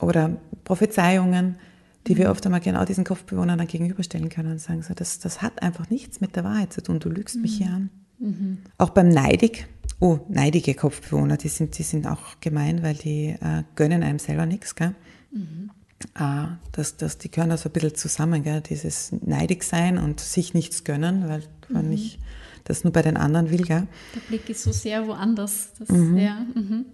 [0.00, 1.56] oder Prophezeiungen,
[2.06, 5.42] die wir oft einmal genau diesen Kopfbewohnern dann gegenüberstellen können und sagen, so, das, das
[5.42, 7.42] hat einfach nichts mit der Wahrheit zu tun, du lügst mhm.
[7.42, 7.90] mich hier an.
[8.18, 8.58] Mhm.
[8.78, 9.66] Auch beim Neidig,
[10.00, 14.46] oh, neidige Kopfbewohner, die sind, die sind auch gemein, weil die äh, gönnen einem selber
[14.46, 14.94] nichts, gell?
[15.32, 15.70] Mhm.
[16.14, 18.60] Äh, das, das, die gehören also ein bisschen zusammen, gell?
[18.60, 21.90] dieses neidig sein und sich nichts gönnen, weil man mhm.
[21.90, 22.18] nicht
[22.64, 23.62] das nur bei den anderen will.
[23.62, 23.86] Gell?
[24.14, 25.72] Der Blick ist so sehr woanders.
[25.78, 26.16] Das, mhm.
[26.16, 26.86] ja, mhm.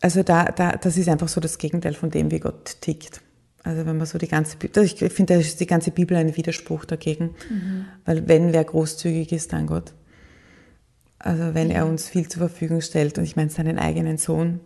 [0.00, 3.20] also da, da, das ist einfach so das Gegenteil von dem, wie Gott tickt.
[3.62, 6.84] Also wenn man so die ganze, ich finde, da ist die ganze Bibel ein Widerspruch
[6.86, 7.84] dagegen, mhm.
[8.06, 9.92] weil wenn wer großzügig ist, dann Gott.
[11.18, 14.60] Also wenn er uns viel zur Verfügung stellt und ich meine seinen eigenen Sohn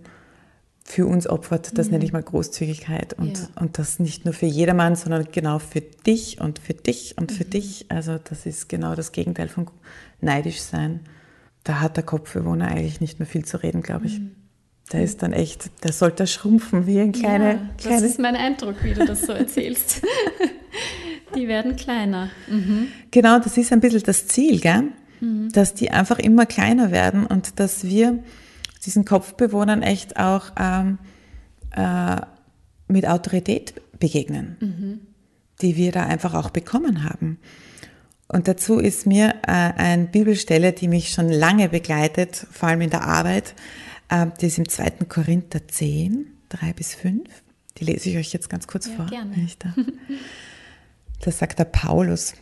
[0.84, 1.94] für uns opfert, das mhm.
[1.94, 3.48] nenne ich mal Großzügigkeit und, ja.
[3.60, 7.44] und das nicht nur für jedermann, sondern genau für dich und für dich und für
[7.44, 7.50] mhm.
[7.50, 7.86] dich.
[7.88, 9.66] Also das ist genau das Gegenteil von
[10.20, 11.00] neidisch sein.
[11.64, 14.20] Da hat der Kopfbewohner eigentlich nicht mehr viel zu reden, glaube ich.
[14.92, 17.52] Der ist dann echt, der sollte schrumpfen wie ein kleiner.
[17.52, 20.02] Ja, das kleine ist mein Eindruck, wie du das so erzählst.
[21.34, 22.30] die werden kleiner.
[22.48, 22.88] Mhm.
[23.10, 24.92] Genau, das ist ein bisschen das Ziel, gell?
[25.20, 25.50] Mhm.
[25.52, 28.22] dass die einfach immer kleiner werden und dass wir
[28.84, 30.98] diesen Kopfbewohnern echt auch ähm,
[31.74, 32.16] äh,
[32.88, 35.00] mit Autorität begegnen, mhm.
[35.62, 37.38] die wir da einfach auch bekommen haben.
[38.28, 42.90] Und dazu ist mir äh, eine Bibelstelle, die mich schon lange begleitet, vor allem in
[42.90, 43.54] der Arbeit,
[44.10, 44.90] die ist im 2.
[45.08, 47.28] Korinther 10, 3 bis 5.
[47.78, 49.06] Die lese ich euch jetzt ganz kurz ja, vor.
[49.06, 49.46] Gerne.
[49.58, 49.74] Da.
[51.20, 52.34] Das sagt der Paulus,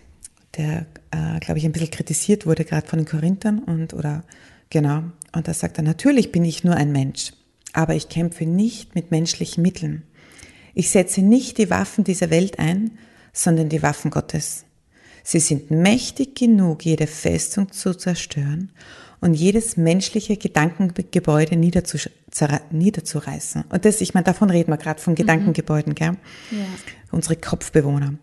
[0.56, 4.24] der, äh, glaube ich, ein bisschen kritisiert wurde, gerade von den Korinthern und oder
[4.70, 5.04] genau.
[5.32, 7.32] Und da sagt er, natürlich bin ich nur ein Mensch,
[7.72, 10.02] aber ich kämpfe nicht mit menschlichen Mitteln.
[10.74, 12.98] Ich setze nicht die Waffen dieser Welt ein,
[13.32, 14.64] sondern die Waffen Gottes.
[15.22, 18.72] Sie sind mächtig genug, jede Festung zu zerstören
[19.22, 23.64] und jedes menschliche Gedankengebäude niederzureißen.
[23.70, 26.16] Und das, ich meine, davon reden wir gerade, von Gedankengebäuden, gell?
[26.50, 26.66] Ja.
[27.12, 28.14] Unsere Kopfbewohner.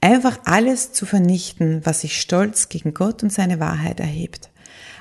[0.00, 4.50] Einfach alles zu vernichten, was sich stolz gegen Gott und seine Wahrheit erhebt.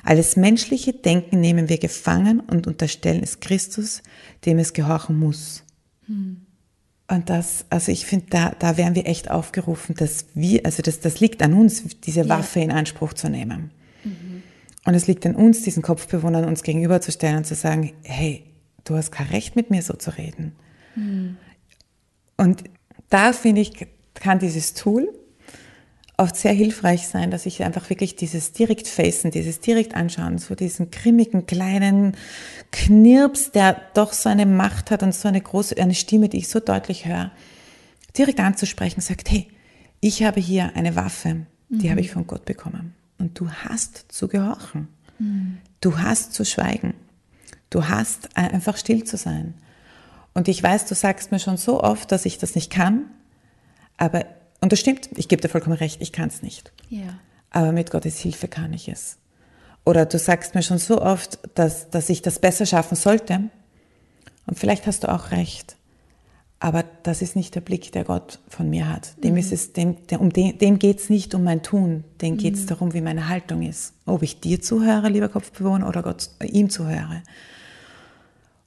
[0.04, 4.02] Alles menschliche Denken nehmen wir gefangen und unterstellen es Christus,
[4.46, 5.62] dem es gehorchen muss.
[6.08, 6.48] Hm.
[7.08, 11.00] Und das, also ich finde, da, da wären wir echt aufgerufen, dass wir, also das,
[11.00, 12.66] das liegt an uns, diese Waffe ja.
[12.66, 13.70] in Anspruch zu nehmen.
[14.86, 18.44] Und es liegt an uns, diesen Kopfbewohnern uns gegenüberzustellen und zu sagen, hey,
[18.84, 20.54] du hast kein Recht mit mir so zu reden.
[20.96, 21.38] Mhm.
[22.38, 22.64] Und
[23.10, 25.08] da finde ich, kann dieses Tool
[26.18, 30.54] oft sehr hilfreich sein, dass ich einfach wirklich dieses direkt facen, dieses direkt anschauen, so
[30.56, 32.16] diesen grimmigen kleinen
[32.72, 36.50] Knirps, der doch so eine Macht hat und so eine große, eine Stimme, die ich
[36.50, 37.32] so deutlich höre,
[38.18, 39.48] direkt anzusprechen, sagt, hey,
[40.02, 41.92] ich habe hier eine Waffe, die mhm.
[41.92, 42.94] habe ich von Gott bekommen.
[43.24, 44.90] Und du hast zu gehorchen.
[45.18, 45.60] Mhm.
[45.80, 46.94] Du hast zu schweigen.
[47.70, 49.54] Du hast einfach still zu sein.
[50.34, 53.06] Und ich weiß, du sagst mir schon so oft, dass ich das nicht kann.
[53.96, 54.26] Aber,
[54.60, 56.74] und das stimmt, ich gebe dir vollkommen recht, ich kann es nicht.
[56.90, 57.18] Ja.
[57.50, 59.16] Aber mit Gottes Hilfe kann ich es.
[59.86, 63.40] Oder du sagst mir schon so oft, dass, dass ich das besser schaffen sollte.
[64.48, 65.78] Und vielleicht hast du auch recht.
[66.64, 69.22] Aber das ist nicht der Blick, der Gott von mir hat.
[69.22, 69.38] Dem, mhm.
[69.38, 72.62] ist es, dem, um den, dem geht es nicht um mein Tun, dem geht es
[72.62, 72.68] mhm.
[72.68, 73.94] darum, wie meine Haltung ist.
[74.06, 77.22] Ob ich dir zuhöre, lieber Kopfbewohner, oder Gott, äh, ihm zuhöre.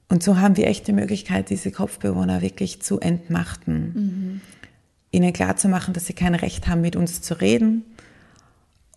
[0.09, 3.93] Und so haben wir echt die Möglichkeit, diese Kopfbewohner wirklich zu entmachten.
[3.95, 4.41] Mhm.
[5.09, 7.83] Ihnen klarzumachen, dass sie kein Recht haben, mit uns zu reden,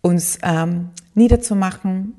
[0.01, 2.13] uns ähm, niederzumachen,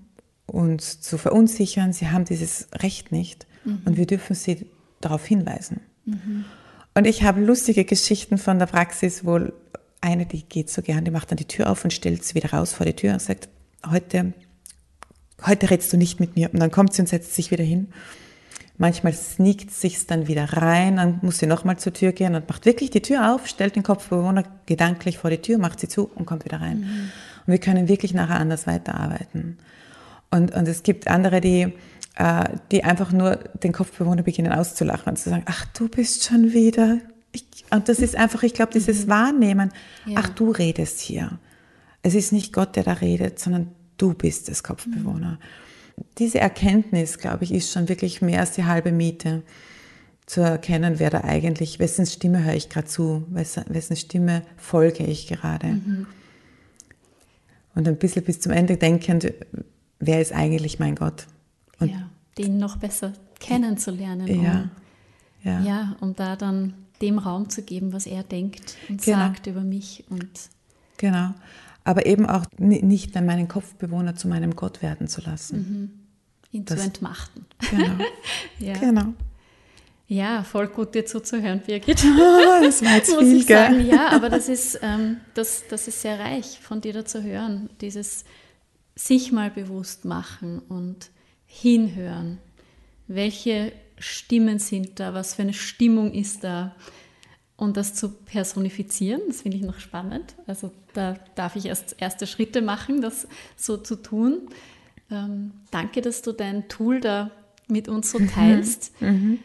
[0.46, 1.92] uns zu verunsichern.
[1.92, 3.46] Sie haben dieses Recht nicht.
[3.64, 3.82] Mhm.
[3.84, 4.66] Und wir dürfen sie
[5.00, 5.80] darauf hinweisen.
[6.06, 6.44] Mhm.
[6.94, 9.40] Und ich habe lustige Geschichten von der Praxis, wo
[10.00, 12.50] eine, die geht so gern, die macht dann die Tür auf und stellt sie wieder
[12.50, 13.48] raus vor die Tür und sagt,
[13.88, 14.32] heute,
[15.46, 16.52] heute redest du nicht mit mir.
[16.52, 17.88] Und dann kommt sie und setzt sich wieder hin.
[18.78, 22.66] Manchmal sneakt sich's dann wieder rein, dann muss sie nochmal zur Tür gehen und macht
[22.66, 26.26] wirklich die Tür auf, stellt den Kopfbewohner gedanklich vor die Tür, macht sie zu und
[26.26, 26.80] kommt wieder rein.
[26.80, 27.12] Mhm.
[27.46, 29.58] Und wir können wirklich nachher anders weiterarbeiten.
[30.30, 31.74] Und, und es gibt andere, die,
[32.70, 36.98] die einfach nur den Kopfbewohner beginnen auszulachen und zu sagen, ach, du bist schon wieder.
[37.32, 39.10] Ich, und das ist einfach, ich glaube, dieses mhm.
[39.10, 39.72] Wahrnehmen,
[40.04, 40.18] ja.
[40.18, 41.38] ach, du redest hier.
[42.02, 45.38] Es ist nicht Gott, der da redet, sondern du bist das Kopfbewohner.
[45.96, 46.04] Mhm.
[46.18, 49.42] Diese Erkenntnis, glaube ich, ist schon wirklich mehr als die halbe Miete
[50.26, 55.26] zu erkennen, wer da eigentlich, wessen Stimme höre ich gerade zu, wessen Stimme folge ich
[55.26, 55.66] gerade.
[55.66, 56.06] Mhm.
[57.74, 59.32] Und ein bisschen bis zum Ende denkend,
[59.98, 61.26] wer ist eigentlich mein Gott?
[61.78, 62.08] Und ja,
[62.38, 64.26] den noch besser kennenzulernen.
[64.26, 64.70] Ja, um,
[65.42, 65.60] ja.
[65.60, 69.18] ja, um da dann dem Raum zu geben, was er denkt und genau.
[69.18, 70.04] sagt über mich.
[70.08, 70.30] Und
[70.96, 71.34] genau.
[71.84, 75.56] Aber eben auch nicht meinen Kopfbewohner zu meinem Gott werden zu lassen.
[75.56, 75.90] Mhm.
[76.52, 77.46] Ihn das, zu entmachten.
[77.70, 78.04] Genau.
[78.58, 78.74] ja.
[78.74, 79.14] genau.
[80.06, 82.04] Ja, voll gut dir zuzuhören, Birgit.
[82.04, 83.86] Oh, das war jetzt Muss viel, ich sagen.
[83.86, 87.70] Ja, aber das ist, ähm, das, das ist sehr reich von dir da zu hören.
[87.80, 88.24] Dieses
[88.94, 91.10] sich mal bewusst machen und
[91.52, 92.38] hinhören.
[93.08, 95.12] Welche Stimmen sind da?
[95.12, 96.74] Was für eine Stimmung ist da?
[97.56, 100.34] Und das zu personifizieren, das finde ich noch spannend.
[100.46, 104.48] Also da darf ich erst erste Schritte machen, das so zu tun.
[105.10, 107.30] Ähm, danke, dass du dein Tool da
[107.68, 109.08] mit uns so teilst, mhm.
[109.08, 109.38] mhm.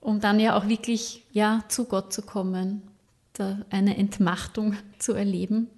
[0.00, 2.82] um dann ja auch wirklich ja, zu Gott zu kommen,
[3.32, 5.68] da eine Entmachtung zu erleben.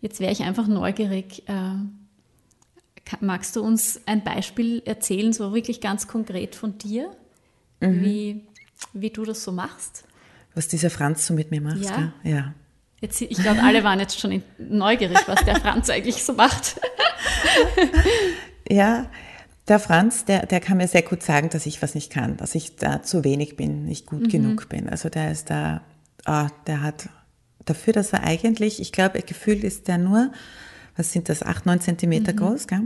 [0.00, 1.74] Jetzt wäre ich einfach neugierig, äh,
[3.20, 7.10] Magst du uns ein Beispiel erzählen, so wirklich ganz konkret von dir,
[7.80, 8.02] mhm.
[8.02, 8.46] wie,
[8.92, 10.04] wie du das so machst?
[10.54, 12.12] Was dieser Franz so mit mir macht, ja.
[12.22, 12.54] ja.
[13.00, 16.80] Jetzt, ich glaube, alle waren jetzt schon neugierig, was der Franz eigentlich so macht.
[18.68, 19.08] ja,
[19.68, 22.54] der Franz, der, der kann mir sehr gut sagen, dass ich was nicht kann, dass
[22.54, 24.28] ich da zu wenig bin, nicht gut mhm.
[24.28, 24.88] genug bin.
[24.88, 25.82] Also der ist da,
[26.26, 27.08] oh, der hat
[27.64, 30.32] dafür, dass er eigentlich, ich glaube, gefühlt ist der nur
[30.98, 32.36] was sind das, acht, neun Zentimeter mhm.
[32.36, 32.82] groß, gell?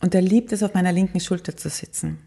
[0.00, 2.18] Und er liebt es, auf meiner linken Schulter zu sitzen.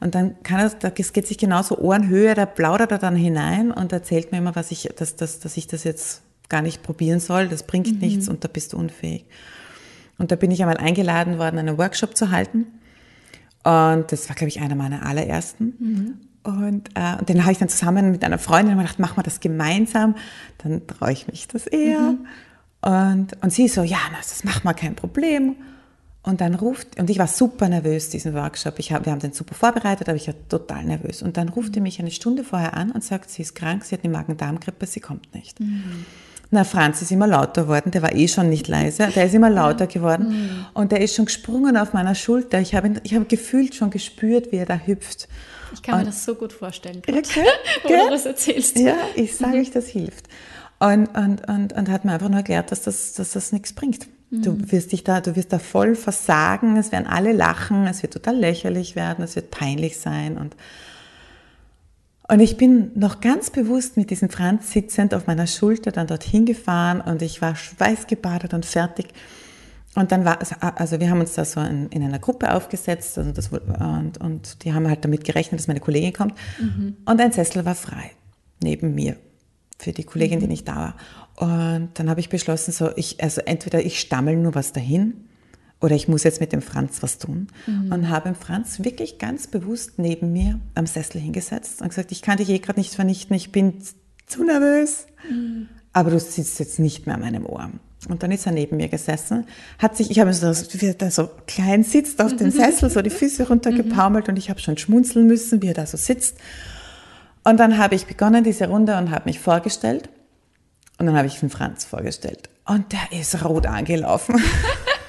[0.00, 3.92] Und dann kann er, das geht sich genauso Ohrenhöhe, da plaudert er dann hinein und
[3.92, 7.48] erzählt mir immer, was ich, dass, dass, dass ich das jetzt gar nicht probieren soll,
[7.48, 7.98] das bringt mhm.
[7.98, 9.26] nichts und da bist du unfähig.
[10.18, 12.66] Und da bin ich einmal eingeladen worden, einen Workshop zu halten.
[13.64, 15.74] Und das war, glaube ich, einer meiner allerersten.
[15.78, 16.14] Mhm.
[16.42, 19.40] Und, äh, und den habe ich dann zusammen mit einer Freundin gedacht, machen wir das
[19.40, 20.16] gemeinsam,
[20.58, 22.00] dann traue ich mich das eher.
[22.00, 22.26] Mhm.
[22.82, 25.56] Und, und sie so, ja, das macht mal kein Problem.
[26.24, 28.78] Und dann ruft, und ich war super nervös, diesen Workshop.
[28.78, 31.22] Ich hab, wir haben den super vorbereitet, aber ich war total nervös.
[31.22, 33.96] Und dann ruft er mich eine Stunde vorher an und sagt, sie ist krank, sie
[33.96, 35.58] hat eine Magen-Darm-Grippe, sie kommt nicht.
[35.58, 36.06] Mhm.
[36.54, 39.48] Na, Franz ist immer lauter geworden, der war eh schon nicht leise, der ist immer
[39.48, 40.28] lauter geworden.
[40.28, 40.66] Mhm.
[40.74, 42.60] Und der ist schon gesprungen auf meiner Schulter.
[42.60, 45.28] Ich habe ich hab gefühlt schon gespürt, wie er da hüpft.
[45.72, 47.44] Ich kann und, mir das so gut vorstellen, ja, okay,
[47.84, 48.78] wo du das erzählst.
[48.78, 49.62] Ja, ich sage mhm.
[49.62, 50.28] euch, das hilft.
[50.82, 54.08] Und, und, und, und hat mir einfach nur erklärt, dass das, dass das nichts bringt.
[54.30, 54.42] Mhm.
[54.42, 58.14] Du wirst dich da, du wirst da voll versagen, es werden alle lachen, es wird
[58.14, 60.56] total lächerlich werden, es wird peinlich sein und,
[62.26, 66.46] und ich bin noch ganz bewusst mit diesem Franz sitzend auf meiner Schulter dann dorthin
[66.46, 69.06] gefahren und ich war schweißgebadet und fertig.
[69.94, 70.38] Und dann war,
[70.76, 74.64] also wir haben uns da so in, in einer Gruppe aufgesetzt also das, und, und
[74.64, 76.34] die haben halt damit gerechnet, dass meine Kollegin kommt.
[76.58, 76.96] Mhm.
[77.04, 78.10] Und ein Sessel war frei
[78.62, 79.16] neben mir
[79.82, 80.52] für die Kollegin, die mhm.
[80.52, 80.96] nicht da war.
[81.36, 85.14] Und dann habe ich beschlossen, so ich, also entweder ich stammel nur was dahin
[85.80, 87.48] oder ich muss jetzt mit dem Franz was tun.
[87.66, 87.92] Mhm.
[87.92, 92.38] Und habe Franz wirklich ganz bewusst neben mir am Sessel hingesetzt und gesagt, ich kann
[92.38, 93.74] dich eh gerade nicht vernichten, ich bin
[94.26, 95.06] zu nervös.
[95.28, 95.68] Mhm.
[95.92, 97.70] Aber du sitzt jetzt nicht mehr an meinem Ohr.
[98.08, 99.46] Und dann ist er neben mir gesessen,
[99.78, 103.02] hat sich, ich habe so, wie er da so klein sitzt auf dem Sessel, so
[103.02, 106.36] die Füße runtergepaumelt und ich habe schon schmunzeln müssen, wie er da so sitzt.
[107.44, 110.08] Und dann habe ich begonnen diese Runde und habe mich vorgestellt.
[110.98, 112.48] Und dann habe ich den Franz vorgestellt.
[112.66, 114.40] Und der ist rot angelaufen.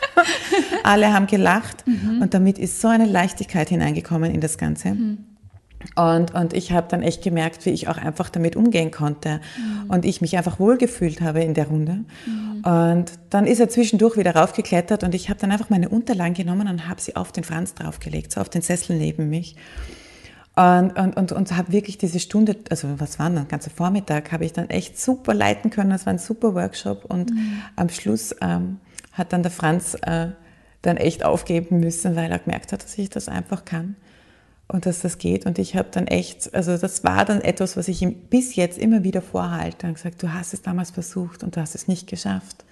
[0.84, 1.86] Alle haben gelacht.
[1.86, 2.22] Mhm.
[2.22, 4.89] Und damit ist so eine Leichtigkeit hineingekommen in das Ganze.
[4.89, 5.26] Mhm.
[5.96, 9.89] Und, und ich habe dann echt gemerkt, wie ich auch einfach damit umgehen konnte mhm.
[9.89, 12.06] und ich mich einfach wohlgefühlt habe in der Runde.
[12.26, 12.63] Mhm.
[12.63, 16.67] Und dann ist er zwischendurch wieder raufgeklettert und ich habe dann einfach meine Unterlagen genommen
[16.67, 19.56] und habe sie auf den Franz draufgelegt, so auf den Sessel neben mich.
[20.56, 24.46] Und, und, und, und habe wirklich diese Stunde, also was war dann, ganze Vormittag, habe
[24.46, 25.92] ich dann echt super leiten können.
[25.92, 27.62] Es war ein super Workshop und mhm.
[27.76, 28.78] am Schluss ähm,
[29.13, 30.28] hat dann der Franz äh,
[30.84, 33.96] dann echt aufgeben müssen, weil er gemerkt hat, dass ich das einfach kann
[34.68, 35.46] und dass das geht.
[35.46, 38.78] Und ich habe dann echt, also das war dann etwas, was ich ihm bis jetzt
[38.78, 42.08] immer wieder vorhalte und gesagt, du hast es damals versucht und du hast es nicht
[42.08, 42.63] geschafft.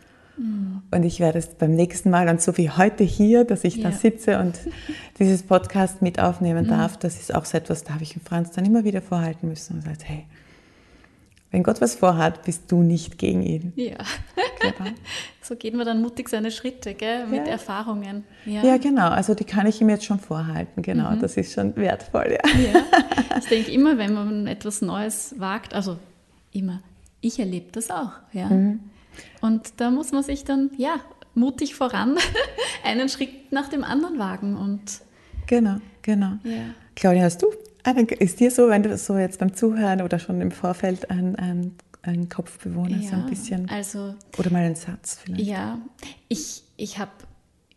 [0.41, 0.81] Mhm.
[0.91, 3.89] Und ich werde es beim nächsten Mal dann so wie heute hier, dass ich ja.
[3.89, 4.59] da sitze und
[5.19, 6.69] dieses Podcast mit aufnehmen mhm.
[6.69, 9.75] darf, das ist auch so etwas, da habe ich Franz dann immer wieder vorhalten müssen
[9.75, 10.25] und gesagt, hey,
[11.51, 13.73] wenn Gott was vorhat, bist du nicht gegen ihn.
[13.75, 13.97] Ja.
[14.61, 14.91] Genau.
[15.41, 17.27] so geht man dann mutig seine Schritte, gell?
[17.27, 17.53] mit ja.
[17.53, 18.23] Erfahrungen.
[18.45, 18.63] Ja.
[18.63, 18.77] ja.
[18.77, 19.09] genau.
[19.09, 20.81] Also die kann ich ihm jetzt schon vorhalten.
[20.81, 21.19] Genau, mhm.
[21.19, 22.37] das ist schon wertvoll.
[22.43, 22.59] Ja.
[22.59, 22.83] ja.
[23.39, 25.97] Ich denke immer, wenn man etwas Neues wagt, also
[26.53, 26.81] immer,
[27.21, 28.11] ich erlebe das auch.
[28.33, 28.47] Ja.
[28.49, 28.79] Mhm.
[29.41, 30.99] Und da muss man sich dann, ja,
[31.33, 32.17] mutig voran
[32.83, 34.57] einen Schritt nach dem anderen wagen.
[34.57, 35.01] Und
[35.47, 36.37] genau, genau.
[36.43, 36.73] Ja.
[36.95, 37.47] Claudia, hast du
[38.19, 41.75] ist dir so, wenn du so jetzt beim Zuhören oder schon im Vorfeld ein, ein,
[42.03, 43.69] ein Kopfbewohner ja, so ein bisschen?
[43.69, 45.45] Also, oder mal einen Satz vielleicht?
[45.45, 45.79] Ja,
[46.27, 47.11] ich, ich habe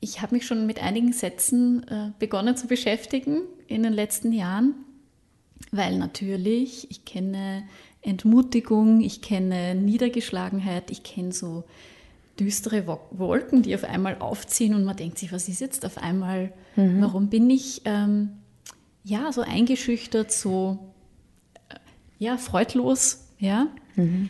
[0.01, 4.75] ich hab mich schon mit einigen Sätzen äh, begonnen zu beschäftigen in den letzten Jahren,
[5.73, 7.65] weil natürlich, ich kenne
[8.05, 11.65] Entmutigung, ich kenne Niedergeschlagenheit, ich kenne so
[12.39, 16.53] düstere Wolken, die auf einmal aufziehen und man denkt sich, was ist jetzt auf einmal,
[16.77, 17.01] mhm.
[17.01, 18.31] warum bin ich ähm,
[19.05, 20.79] ja so eingeschüchtert, so
[21.69, 21.77] äh,
[22.19, 23.69] ja freudlos, ja.
[23.97, 24.29] Mhm.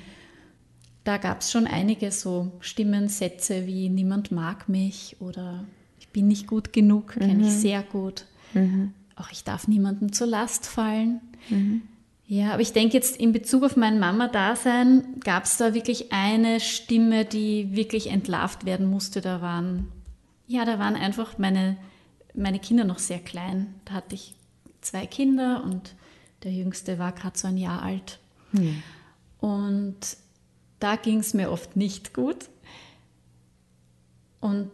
[1.03, 5.65] Da gab es schon einige so Stimmensätze wie niemand mag mich oder
[5.99, 7.59] ich bin nicht gut genug, kenne ich mhm.
[7.59, 8.27] sehr gut.
[8.55, 8.95] Mhm.
[9.17, 11.21] Auch ich darf niemandem zur Last fallen.
[12.27, 16.59] Ja, aber ich denke jetzt in Bezug auf mein Mama-Dasein gab es da wirklich eine
[16.59, 19.21] Stimme, die wirklich entlarvt werden musste.
[19.21, 19.93] Da waren,
[20.47, 21.77] ja, da waren einfach meine,
[22.35, 23.75] meine Kinder noch sehr klein.
[23.85, 24.35] Da hatte ich
[24.81, 25.95] zwei Kinder und
[26.45, 28.19] der jüngste war gerade so ein Jahr alt.
[28.53, 28.83] Hm.
[29.39, 30.17] Und
[30.81, 32.49] da ging es mir oft nicht gut.
[34.41, 34.71] Und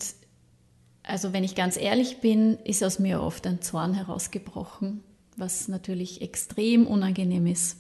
[1.03, 5.03] also wenn ich ganz ehrlich bin, ist aus mir oft ein Zorn herausgebrochen
[5.41, 7.79] was natürlich extrem unangenehm ist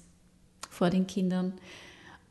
[0.71, 1.53] vor den Kindern.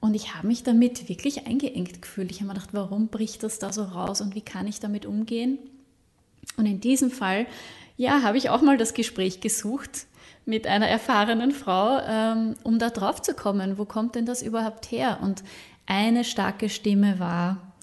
[0.01, 2.31] Und ich habe mich damit wirklich eingeengt gefühlt.
[2.31, 5.05] Ich habe mir gedacht, warum bricht das da so raus und wie kann ich damit
[5.05, 5.59] umgehen?
[6.57, 7.47] Und in diesem Fall,
[7.97, 10.07] ja, habe ich auch mal das Gespräch gesucht
[10.45, 13.77] mit einer erfahrenen Frau, ähm, um da drauf zu kommen.
[13.77, 15.19] Wo kommt denn das überhaupt her?
[15.21, 15.43] Und
[15.85, 17.73] eine starke Stimme war,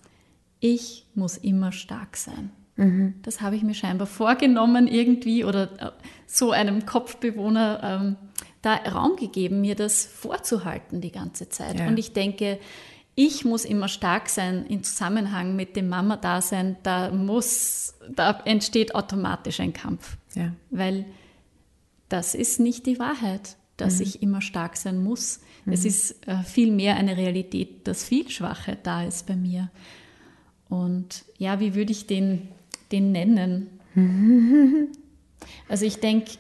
[0.60, 2.50] ich muss immer stark sein.
[2.76, 3.14] Mhm.
[3.22, 5.90] Das habe ich mir scheinbar vorgenommen irgendwie oder äh,
[6.26, 8.16] so einem Kopfbewohner ähm,
[8.62, 11.78] da Raum gegeben, mir das vorzuhalten die ganze Zeit.
[11.78, 11.86] Ja.
[11.86, 12.58] Und ich denke,
[13.14, 16.76] ich muss immer stark sein im Zusammenhang mit dem Mama-Dasein.
[16.82, 20.18] Da muss, da entsteht automatisch ein Kampf.
[20.34, 20.52] Ja.
[20.70, 21.06] Weil
[22.10, 24.02] das ist nicht die Wahrheit, dass mhm.
[24.02, 25.40] ich immer stark sein muss.
[25.64, 25.72] Mhm.
[25.72, 29.70] Es ist äh, vielmehr eine Realität, dass viel Schwache da ist bei mir.
[30.68, 32.48] Und ja, wie würde ich den
[32.92, 33.70] den nennen?
[35.68, 36.32] Also ich denke,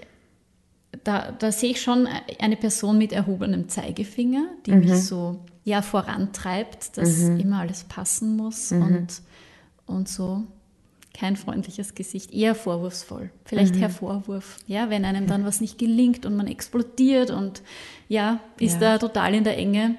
[1.04, 2.08] da, da, sehe ich schon
[2.40, 4.80] eine Person mit erhobenem Zeigefinger, die mhm.
[4.80, 7.40] mich so ja, vorantreibt, dass mhm.
[7.40, 8.82] immer alles passen muss mhm.
[8.82, 9.22] und,
[9.86, 10.44] und so.
[11.12, 13.30] Kein freundliches Gesicht, eher vorwurfsvoll.
[13.44, 13.78] Vielleicht mhm.
[13.78, 17.62] Herr Vorwurf, ja, wenn einem dann was nicht gelingt und man explodiert und
[18.08, 18.80] ja, ist ja.
[18.80, 19.96] da total in der Enge.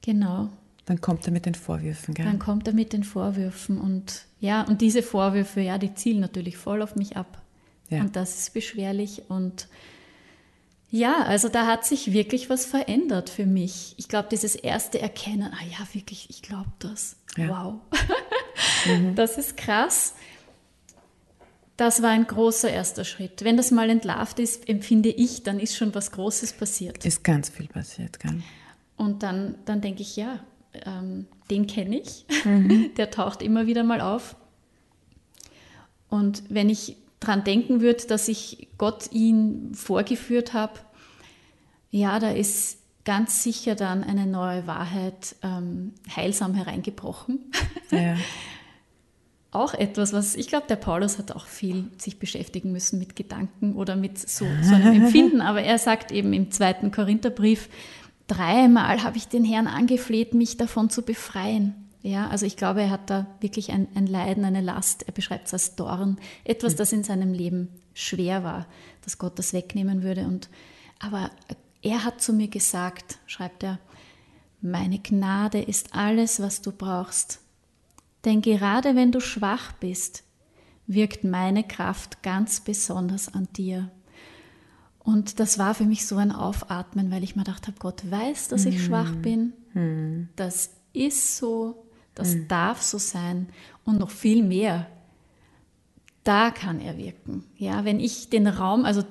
[0.00, 0.48] Genau.
[0.86, 2.26] Dann kommt er mit den Vorwürfen, gell?
[2.26, 6.56] Dann kommt er mit den Vorwürfen und ja, und diese Vorwürfe, ja, die zielen natürlich
[6.56, 7.40] voll auf mich ab.
[7.88, 8.00] Ja.
[8.00, 9.68] Und das ist beschwerlich und
[10.90, 13.94] ja, also da hat sich wirklich was verändert für mich.
[13.96, 17.16] Ich glaube, dieses erste Erkennen, ah ja, wirklich, ich glaube das.
[17.36, 17.48] Ja.
[17.48, 17.80] Wow.
[18.86, 19.14] mhm.
[19.16, 20.14] Das ist krass.
[21.76, 23.42] Das war ein großer erster Schritt.
[23.42, 27.04] Wenn das mal entlarvt ist, empfinde ich, dann ist schon was Großes passiert.
[27.04, 28.40] Ist ganz viel passiert, gell?
[28.96, 30.44] Und dann, dann denke ich, ja,
[30.84, 32.90] ähm, den kenne ich, mhm.
[32.96, 34.36] der taucht immer wieder mal auf.
[36.08, 40.74] Und wenn ich daran denken würde, dass ich Gott ihn vorgeführt habe,
[41.90, 47.52] ja, da ist ganz sicher dann eine neue Wahrheit ähm, heilsam hereingebrochen.
[47.90, 48.16] Ja.
[49.54, 53.76] auch etwas, was ich glaube, der Paulus hat auch viel sich beschäftigen müssen mit Gedanken
[53.76, 55.40] oder mit so, so einem Empfinden.
[55.40, 57.68] Aber er sagt eben im zweiten Korintherbrief,
[58.26, 61.74] dreimal habe ich den Herrn angefleht, mich davon zu befreien.
[62.02, 65.04] Ja, also ich glaube, er hat da wirklich ein, ein Leiden, eine Last.
[65.04, 68.66] Er beschreibt es als Dorn, etwas, das in seinem Leben schwer war,
[69.02, 70.26] dass Gott das wegnehmen würde.
[70.26, 70.50] Und,
[70.98, 71.30] aber
[71.80, 73.78] er hat zu mir gesagt, schreibt er,
[74.60, 77.40] meine Gnade ist alles, was du brauchst.
[78.24, 80.24] Denn gerade wenn du schwach bist,
[80.86, 83.90] wirkt meine Kraft ganz besonders an dir.
[85.04, 88.48] Und das war für mich so ein Aufatmen, weil ich mir gedacht habe, Gott weiß,
[88.48, 88.82] dass ich mhm.
[88.82, 89.52] schwach bin.
[89.74, 90.30] Mhm.
[90.34, 91.84] Das ist so,
[92.14, 92.48] das mhm.
[92.48, 93.48] darf so sein
[93.84, 94.86] und noch viel mehr.
[96.24, 97.44] Da kann er wirken.
[97.58, 99.04] Ja, wenn ich den Raum, also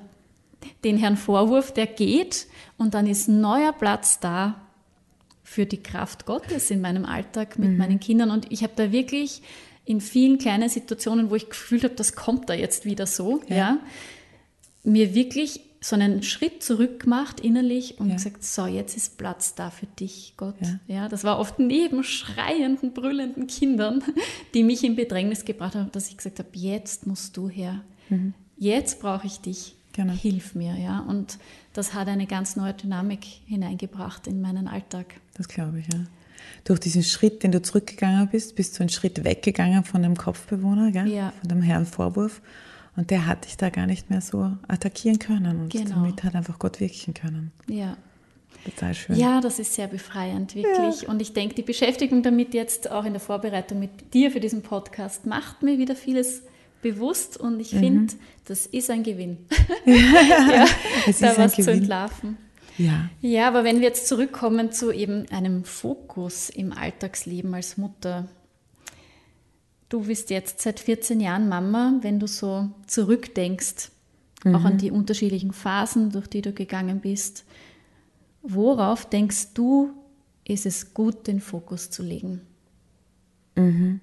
[0.82, 4.60] den Herrn Vorwurf, der geht und dann ist neuer Platz da
[5.44, 7.76] für die Kraft Gottes in meinem Alltag mit mhm.
[7.76, 9.42] meinen Kindern und ich habe da wirklich
[9.84, 13.56] in vielen kleinen Situationen, wo ich gefühlt habe, das kommt da jetzt wieder so, ja,
[13.56, 13.78] ja
[14.84, 18.14] mir wirklich so einen Schritt zurück gemacht innerlich und ja.
[18.14, 20.54] gesagt, so, jetzt ist Platz da für dich, Gott.
[20.60, 20.78] Ja.
[20.86, 21.08] ja.
[21.10, 24.02] das war oft neben schreienden, brüllenden Kindern,
[24.54, 27.82] die mich in Bedrängnis gebracht haben, dass ich gesagt habe, jetzt musst du her.
[28.08, 28.32] Mhm.
[28.56, 29.76] Jetzt brauche ich dich.
[29.92, 30.14] Genau.
[30.14, 31.00] Hilf mir, ja.
[31.00, 31.38] Und
[31.74, 35.20] das hat eine ganz neue Dynamik hineingebracht in meinen Alltag.
[35.34, 36.00] Das glaube ich, ja.
[36.64, 40.92] Durch diesen Schritt, den du zurückgegangen bist, bist du einen Schritt weggegangen von dem Kopfbewohner,
[40.92, 41.08] gell?
[41.08, 41.34] Ja.
[41.40, 42.40] von dem Herrn Vorwurf
[42.96, 45.62] und der hat dich da gar nicht mehr so attackieren können.
[45.62, 45.96] Und genau.
[45.96, 47.52] damit hat einfach Gott wirken können.
[47.68, 47.96] Ja.
[48.64, 49.16] Total schön.
[49.16, 51.02] Ja, das ist sehr befreiend, wirklich.
[51.02, 51.08] Ja.
[51.08, 54.62] Und ich denke, die Beschäftigung damit jetzt auch in der Vorbereitung mit dir für diesen
[54.62, 56.42] Podcast macht mir wieder vieles
[56.80, 57.78] bewusst und ich mhm.
[57.78, 58.14] finde,
[58.46, 59.38] das ist ein Gewinn.
[59.84, 60.66] ja,
[61.20, 61.64] da was Gewinn.
[61.64, 62.38] zu entlarven.
[62.78, 63.08] Ja.
[63.20, 68.28] ja, aber wenn wir jetzt zurückkommen zu eben einem Fokus im Alltagsleben als Mutter,
[69.94, 73.92] Du bist jetzt seit 14 Jahren Mama, wenn du so zurückdenkst,
[74.42, 74.56] mhm.
[74.56, 74.78] auch an mhm.
[74.78, 77.44] die unterschiedlichen Phasen, durch die du gegangen bist.
[78.42, 79.92] Worauf denkst du,
[80.42, 82.40] ist es gut, den Fokus zu legen?
[83.54, 84.00] Mhm.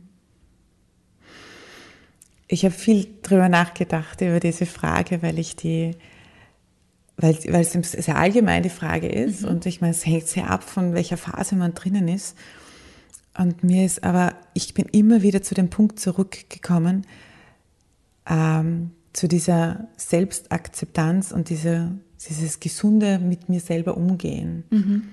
[2.48, 5.92] Ich habe viel darüber nachgedacht, über diese Frage, weil ich die,
[7.18, 9.50] weil, weil es sehr allgemein die Frage ist mhm.
[9.50, 12.38] und ich meine, es hängt sehr ab, von welcher Phase man drinnen ist.
[13.38, 17.06] Und mir ist aber, ich bin immer wieder zu dem Punkt zurückgekommen,
[18.30, 21.92] ähm, zu dieser Selbstakzeptanz und diese,
[22.28, 24.64] dieses gesunde mit mir selber umgehen.
[24.70, 25.04] Mhm.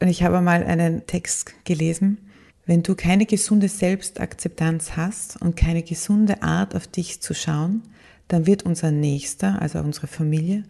[0.00, 2.18] Und ich habe mal einen Text gelesen,
[2.66, 7.82] wenn du keine gesunde Selbstakzeptanz hast und keine gesunde Art auf dich zu schauen,
[8.28, 10.62] dann wird unser Nächster, also unsere Familie,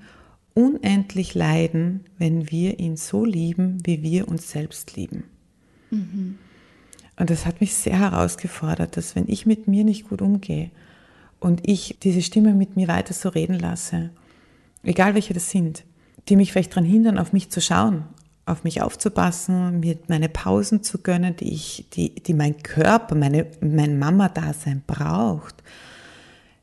[0.54, 5.24] unendlich leiden, wenn wir ihn so lieben, wie wir uns selbst lieben.
[5.90, 6.38] Mhm.
[7.20, 10.70] Und das hat mich sehr herausgefordert, dass wenn ich mit mir nicht gut umgehe
[11.38, 14.08] und ich diese Stimme mit mir weiter so reden lasse,
[14.84, 15.84] egal welche das sind,
[16.30, 18.04] die mich vielleicht daran hindern, auf mich zu schauen,
[18.46, 23.48] auf mich aufzupassen, mir meine Pausen zu gönnen, die ich, die, die mein Körper, meine,
[23.60, 25.56] mein Mama-Dasein braucht.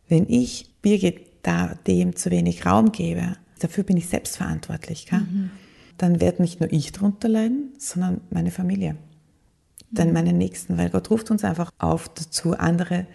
[0.09, 5.51] Wenn ich Birgit da dem zu wenig Raum gebe, dafür bin ich selbstverantwortlich, mhm.
[5.99, 8.95] dann werde nicht nur ich darunter leiden, sondern meine Familie
[9.91, 13.07] dann meine Nächsten, weil Gott ruft uns einfach auf dazu, andere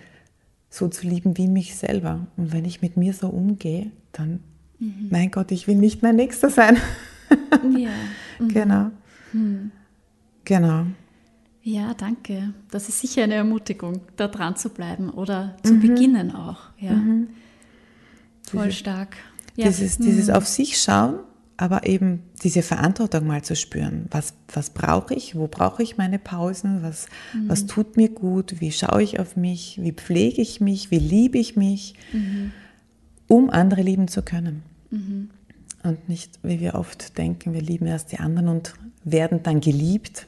[0.70, 2.26] so zu lieben wie mich selber.
[2.36, 4.40] Und wenn ich mit mir so umgehe, dann,
[4.78, 5.08] mhm.
[5.10, 6.78] mein Gott, ich will nicht mein Nächster sein.
[7.78, 7.90] ja.
[8.38, 8.48] Mhm.
[8.48, 8.90] Genau.
[9.34, 9.70] Mhm.
[10.44, 10.86] Genau.
[11.62, 12.54] Ja, danke.
[12.70, 15.80] Das ist sicher eine Ermutigung, da dran zu bleiben oder zu mhm.
[15.80, 16.70] beginnen auch.
[16.78, 16.92] Ja.
[16.92, 17.28] Mhm.
[18.42, 19.16] Voll stark.
[19.54, 19.66] Ja.
[19.66, 20.34] Dieses, dieses mhm.
[20.34, 21.20] auf sich schauen
[21.62, 24.06] aber eben diese Verantwortung mal zu spüren.
[24.10, 25.36] Was, was brauche ich?
[25.36, 26.82] Wo brauche ich meine Pausen?
[26.82, 27.48] Was, mhm.
[27.48, 28.60] was tut mir gut?
[28.60, 29.78] Wie schaue ich auf mich?
[29.80, 30.90] Wie pflege ich mich?
[30.90, 31.94] Wie liebe ich mich?
[32.12, 32.50] Mhm.
[33.28, 34.64] Um andere lieben zu können.
[34.90, 35.30] Mhm.
[35.84, 40.26] Und nicht, wie wir oft denken, wir lieben erst die anderen und werden dann geliebt.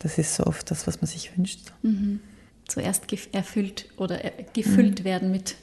[0.00, 1.72] Das ist so oft das, was man sich wünscht.
[1.80, 2.20] Mhm.
[2.68, 4.20] Zuerst erfüllt oder
[4.52, 5.04] gefüllt mhm.
[5.04, 5.56] werden mit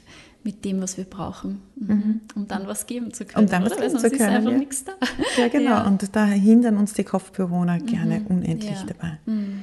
[0.44, 2.20] mit dem, was wir brauchen, mhm.
[2.34, 3.44] um dann was geben zu können.
[3.44, 4.14] Um dann was geben zu können.
[4.14, 4.58] ist einfach ja.
[4.58, 4.92] nichts da.
[5.38, 5.70] Ja, genau.
[5.70, 5.86] Ja.
[5.86, 7.86] Und da hindern uns die Kopfbewohner mhm.
[7.86, 8.86] gerne unendlich ja.
[8.86, 9.18] dabei.
[9.26, 9.62] Mhm.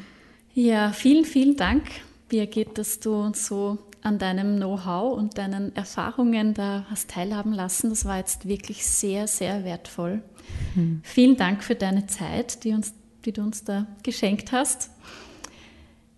[0.54, 1.84] Ja, vielen, vielen Dank,
[2.30, 7.90] Birgit, dass du uns so an deinem Know-how und deinen Erfahrungen da hast teilhaben lassen.
[7.90, 10.22] Das war jetzt wirklich sehr, sehr wertvoll.
[10.76, 11.02] Mhm.
[11.04, 12.94] Vielen Dank für deine Zeit, die, uns,
[13.26, 14.90] die du uns da geschenkt hast.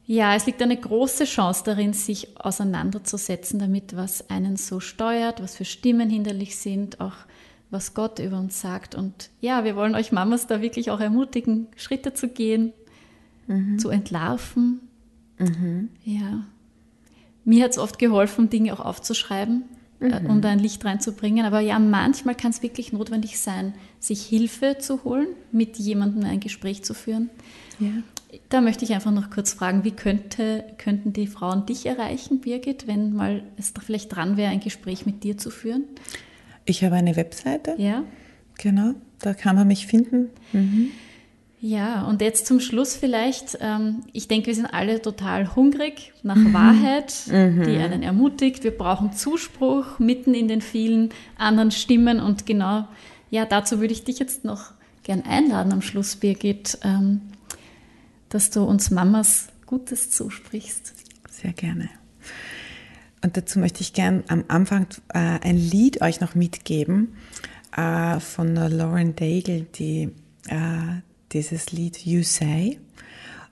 [0.06, 5.56] Ja, es liegt eine große Chance darin, sich auseinanderzusetzen damit, was einen so steuert, was
[5.56, 7.16] für Stimmen hinderlich sind, auch
[7.70, 8.96] was Gott über uns sagt.
[8.96, 12.74] Und ja, wir wollen euch Mamas da wirklich auch ermutigen, Schritte zu gehen,
[13.48, 13.80] mhm.
[13.80, 14.82] zu entlarven.
[15.38, 15.90] Mhm.
[16.04, 16.46] Ja.
[17.46, 19.64] Mir hat es oft geholfen, Dinge auch aufzuschreiben,
[20.02, 20.26] äh, mhm.
[20.26, 21.46] um da ein Licht reinzubringen.
[21.46, 26.40] Aber ja, manchmal kann es wirklich notwendig sein, sich Hilfe zu holen, mit jemandem ein
[26.40, 27.30] Gespräch zu führen.
[27.80, 27.92] Ja
[28.50, 32.88] Da möchte ich einfach noch kurz fragen, wie könnte, könnten die Frauen dich erreichen, Birgit,
[32.88, 35.84] wenn mal es da vielleicht dran wäre, ein Gespräch mit dir zu führen?
[36.66, 37.76] Ich habe eine Webseite.
[37.78, 38.04] Ja.
[38.58, 40.30] Genau, da kann man mich finden.
[40.54, 40.92] Mhm.
[41.64, 43.60] Ja, und jetzt zum Schluss vielleicht.
[43.62, 46.54] Ähm, ich denke, wir sind alle total hungrig nach mhm.
[46.54, 47.64] Wahrheit, mhm.
[47.66, 48.64] die einen ermutigt.
[48.64, 52.20] Wir brauchen Zuspruch mitten in den vielen anderen Stimmen.
[52.20, 52.88] Und genau,
[53.30, 54.72] ja, dazu würde ich dich jetzt noch
[55.04, 57.22] gern einladen am Schluss, Birgit, ähm,
[58.32, 60.94] dass du uns Mamas Gutes zusprichst.
[61.30, 61.90] Sehr gerne.
[63.24, 67.16] Und dazu möchte ich gern am Anfang äh, ein Lied euch noch mitgeben
[67.76, 70.10] äh, von Lauren Daigle, die
[70.48, 71.02] äh,
[71.32, 72.80] dieses Lied You Say.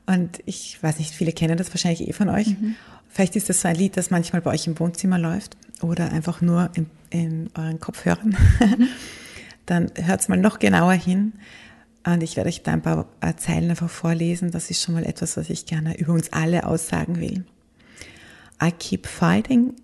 [0.08, 2.48] Und ich weiß nicht, viele kennen das wahrscheinlich eh von euch.
[2.48, 2.76] Mhm.
[3.10, 6.42] Vielleicht ist das so ein Lied, das manchmal bei euch im Wohnzimmer läuft oder einfach
[6.42, 8.36] nur in, in euren Kopfhörern.
[8.60, 8.88] Mhm.
[9.66, 11.34] Dann hört es mal noch genauer hin.
[12.06, 14.52] Und ich werde euch da ein paar äh, Zeilen einfach vorlesen.
[14.52, 17.46] Das ist schon mal etwas, was ich gerne über uns alle aussagen will.
[18.62, 19.76] I keep fighting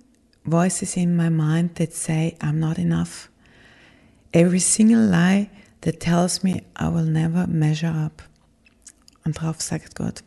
[0.43, 3.30] voices in my mind that say I'm not enough.
[4.32, 5.49] Every single lie
[5.82, 8.24] that tells me I will never measure up.
[9.24, 10.24] Und drauf sagt Gott,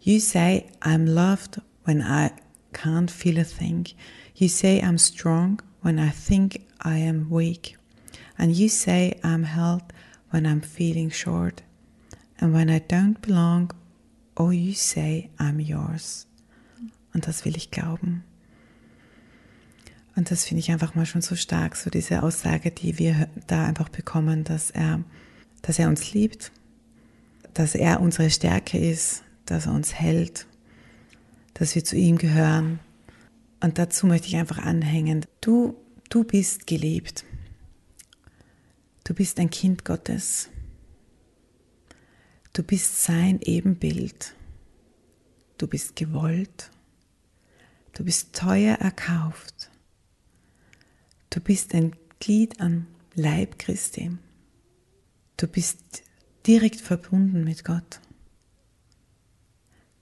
[0.00, 2.30] You say I'm loved when I
[2.72, 3.86] can't feel a thing.
[4.34, 7.76] You say I'm strong when I think I am weak.
[8.36, 9.82] And you say I'm held
[10.30, 11.62] when I'm feeling short.
[12.40, 13.72] And when I don't belong,
[14.36, 16.26] oh, you say I'm yours.
[17.12, 18.24] Und das will ich glauben.
[20.14, 23.64] Und das finde ich einfach mal schon so stark, so diese Aussage, die wir da
[23.64, 25.02] einfach bekommen, dass er,
[25.62, 26.50] dass er uns liebt,
[27.54, 30.46] dass er unsere Stärke ist, dass er uns hält,
[31.54, 32.80] dass wir zu ihm gehören.
[33.60, 35.24] Und dazu möchte ich einfach anhängen.
[35.40, 35.76] Du,
[36.10, 37.24] du bist geliebt.
[39.08, 40.50] Du bist ein Kind Gottes.
[42.52, 44.34] Du bist sein Ebenbild.
[45.56, 46.70] Du bist gewollt.
[47.94, 49.70] Du bist teuer erkauft.
[51.30, 54.10] Du bist ein Glied am Leib Christi.
[55.38, 56.02] Du bist
[56.46, 58.00] direkt verbunden mit Gott.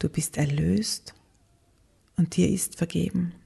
[0.01, 1.15] Du bist erlöst
[2.17, 3.37] und dir ist vergeben.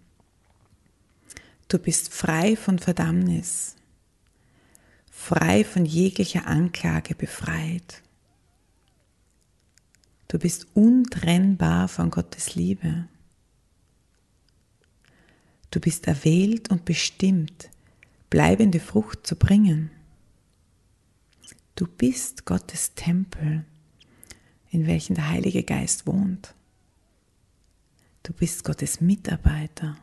[1.68, 3.76] Du bist frei von Verdammnis,
[5.20, 8.02] frei von jeglicher Anklage befreit.
[10.28, 13.06] Du bist untrennbar von Gottes Liebe.
[15.70, 17.68] Du bist erwählt und bestimmt,
[18.30, 19.90] bleibende Frucht zu bringen.
[21.76, 23.66] Du bist Gottes Tempel,
[24.70, 26.54] in welchem der Heilige Geist wohnt.
[28.22, 29.98] Du bist Gottes Mitarbeiter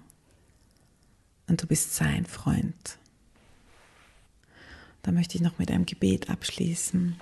[1.48, 3.00] und du bist sein Freund.
[5.08, 7.16] Da möchte ich noch mit einem Gebet abschließen.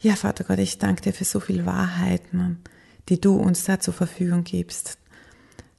[0.00, 2.60] Ja, Vater Gott, ich danke dir für so viele Wahrheiten,
[3.10, 4.96] die du uns da zur Verfügung gibst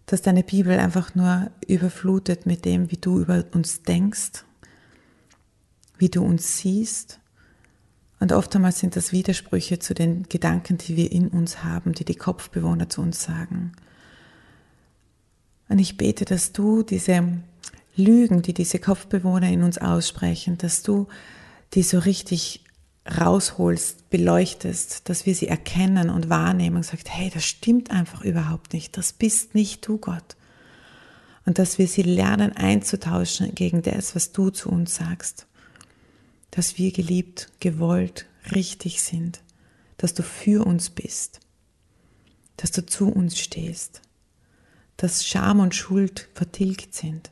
[0.05, 4.43] dass deine Bibel einfach nur überflutet mit dem, wie du über uns denkst,
[5.97, 7.20] wie du uns siehst.
[8.20, 12.16] Und oftmals sind das Widersprüche zu den Gedanken, die wir in uns haben, die die
[12.16, 13.72] Kopfbewohner zu uns sagen.
[15.68, 17.39] Und ich bete, dass du diese
[17.95, 21.07] Lügen, die diese Kopfbewohner in uns aussprechen, dass du
[21.73, 22.65] die so richtig
[23.05, 28.73] rausholst, beleuchtest, dass wir sie erkennen und wahrnehmen und sagt, hey, das stimmt einfach überhaupt
[28.73, 30.35] nicht, das bist nicht du, Gott.
[31.45, 35.45] Und dass wir sie lernen einzutauschen gegen das, was du zu uns sagst.
[36.49, 39.41] Dass wir geliebt, gewollt, richtig sind.
[39.97, 41.39] Dass du für uns bist.
[42.57, 44.01] Dass du zu uns stehst.
[44.97, 47.29] Dass Scham und Schuld vertilgt sind.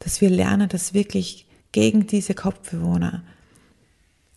[0.00, 3.22] Dass wir lernen, dass wirklich gegen diese Kopfbewohner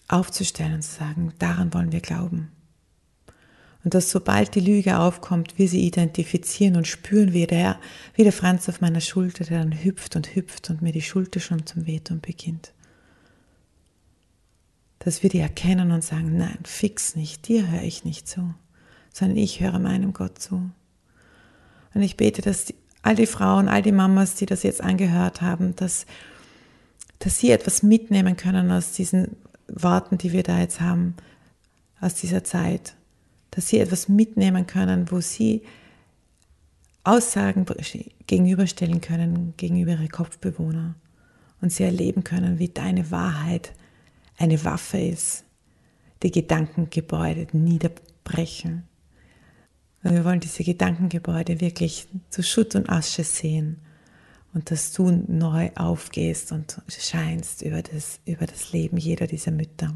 [0.08, 2.52] aufzustellen und zu sagen, daran wollen wir glauben.
[3.84, 7.80] Und dass sobald die Lüge aufkommt, wir sie identifizieren und spüren, wie der,
[8.16, 11.42] wie der Franz auf meiner Schulter, der dann hüpft und hüpft und mir die Schulter
[11.42, 12.72] schon zum Wehtun beginnt.
[15.00, 18.54] Dass wir die erkennen und sagen, nein, fix nicht, dir höre ich nicht zu,
[19.12, 20.70] sondern ich höre meinem Gott zu.
[21.94, 25.42] Und ich bete, dass die, all die Frauen, all die Mamas, die das jetzt angehört
[25.42, 26.06] haben, dass,
[27.20, 29.36] dass sie etwas mitnehmen können aus diesen
[29.68, 31.16] Worten, die wir da jetzt haben
[32.00, 32.96] aus dieser Zeit,
[33.52, 35.62] dass sie etwas mitnehmen können, wo sie
[37.04, 37.66] Aussagen
[38.28, 40.96] gegenüberstellen können gegenüber ihre Kopfbewohner
[41.62, 43.74] und sie erleben können, wie deine Wahrheit
[44.38, 45.44] eine Waffe ist,
[46.24, 48.84] die Gedankengebäude niederbrechen.
[50.04, 53.78] Und wir wollen diese Gedankengebäude wirklich zu Schutt und Asche sehen
[54.54, 59.96] und dass du neu aufgehst und scheinst über das, über das Leben jeder dieser Mütter.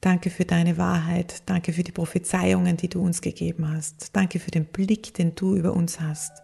[0.00, 1.42] Danke für deine Wahrheit.
[1.46, 4.14] Danke für die Prophezeiungen, die du uns gegeben hast.
[4.14, 6.42] Danke für den Blick, den du über uns hast.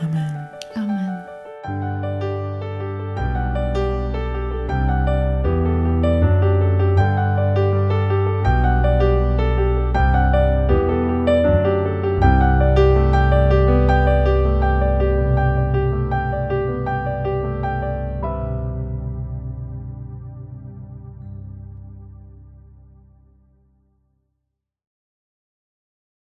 [0.00, 0.48] Amen.
[0.74, 2.29] Amen.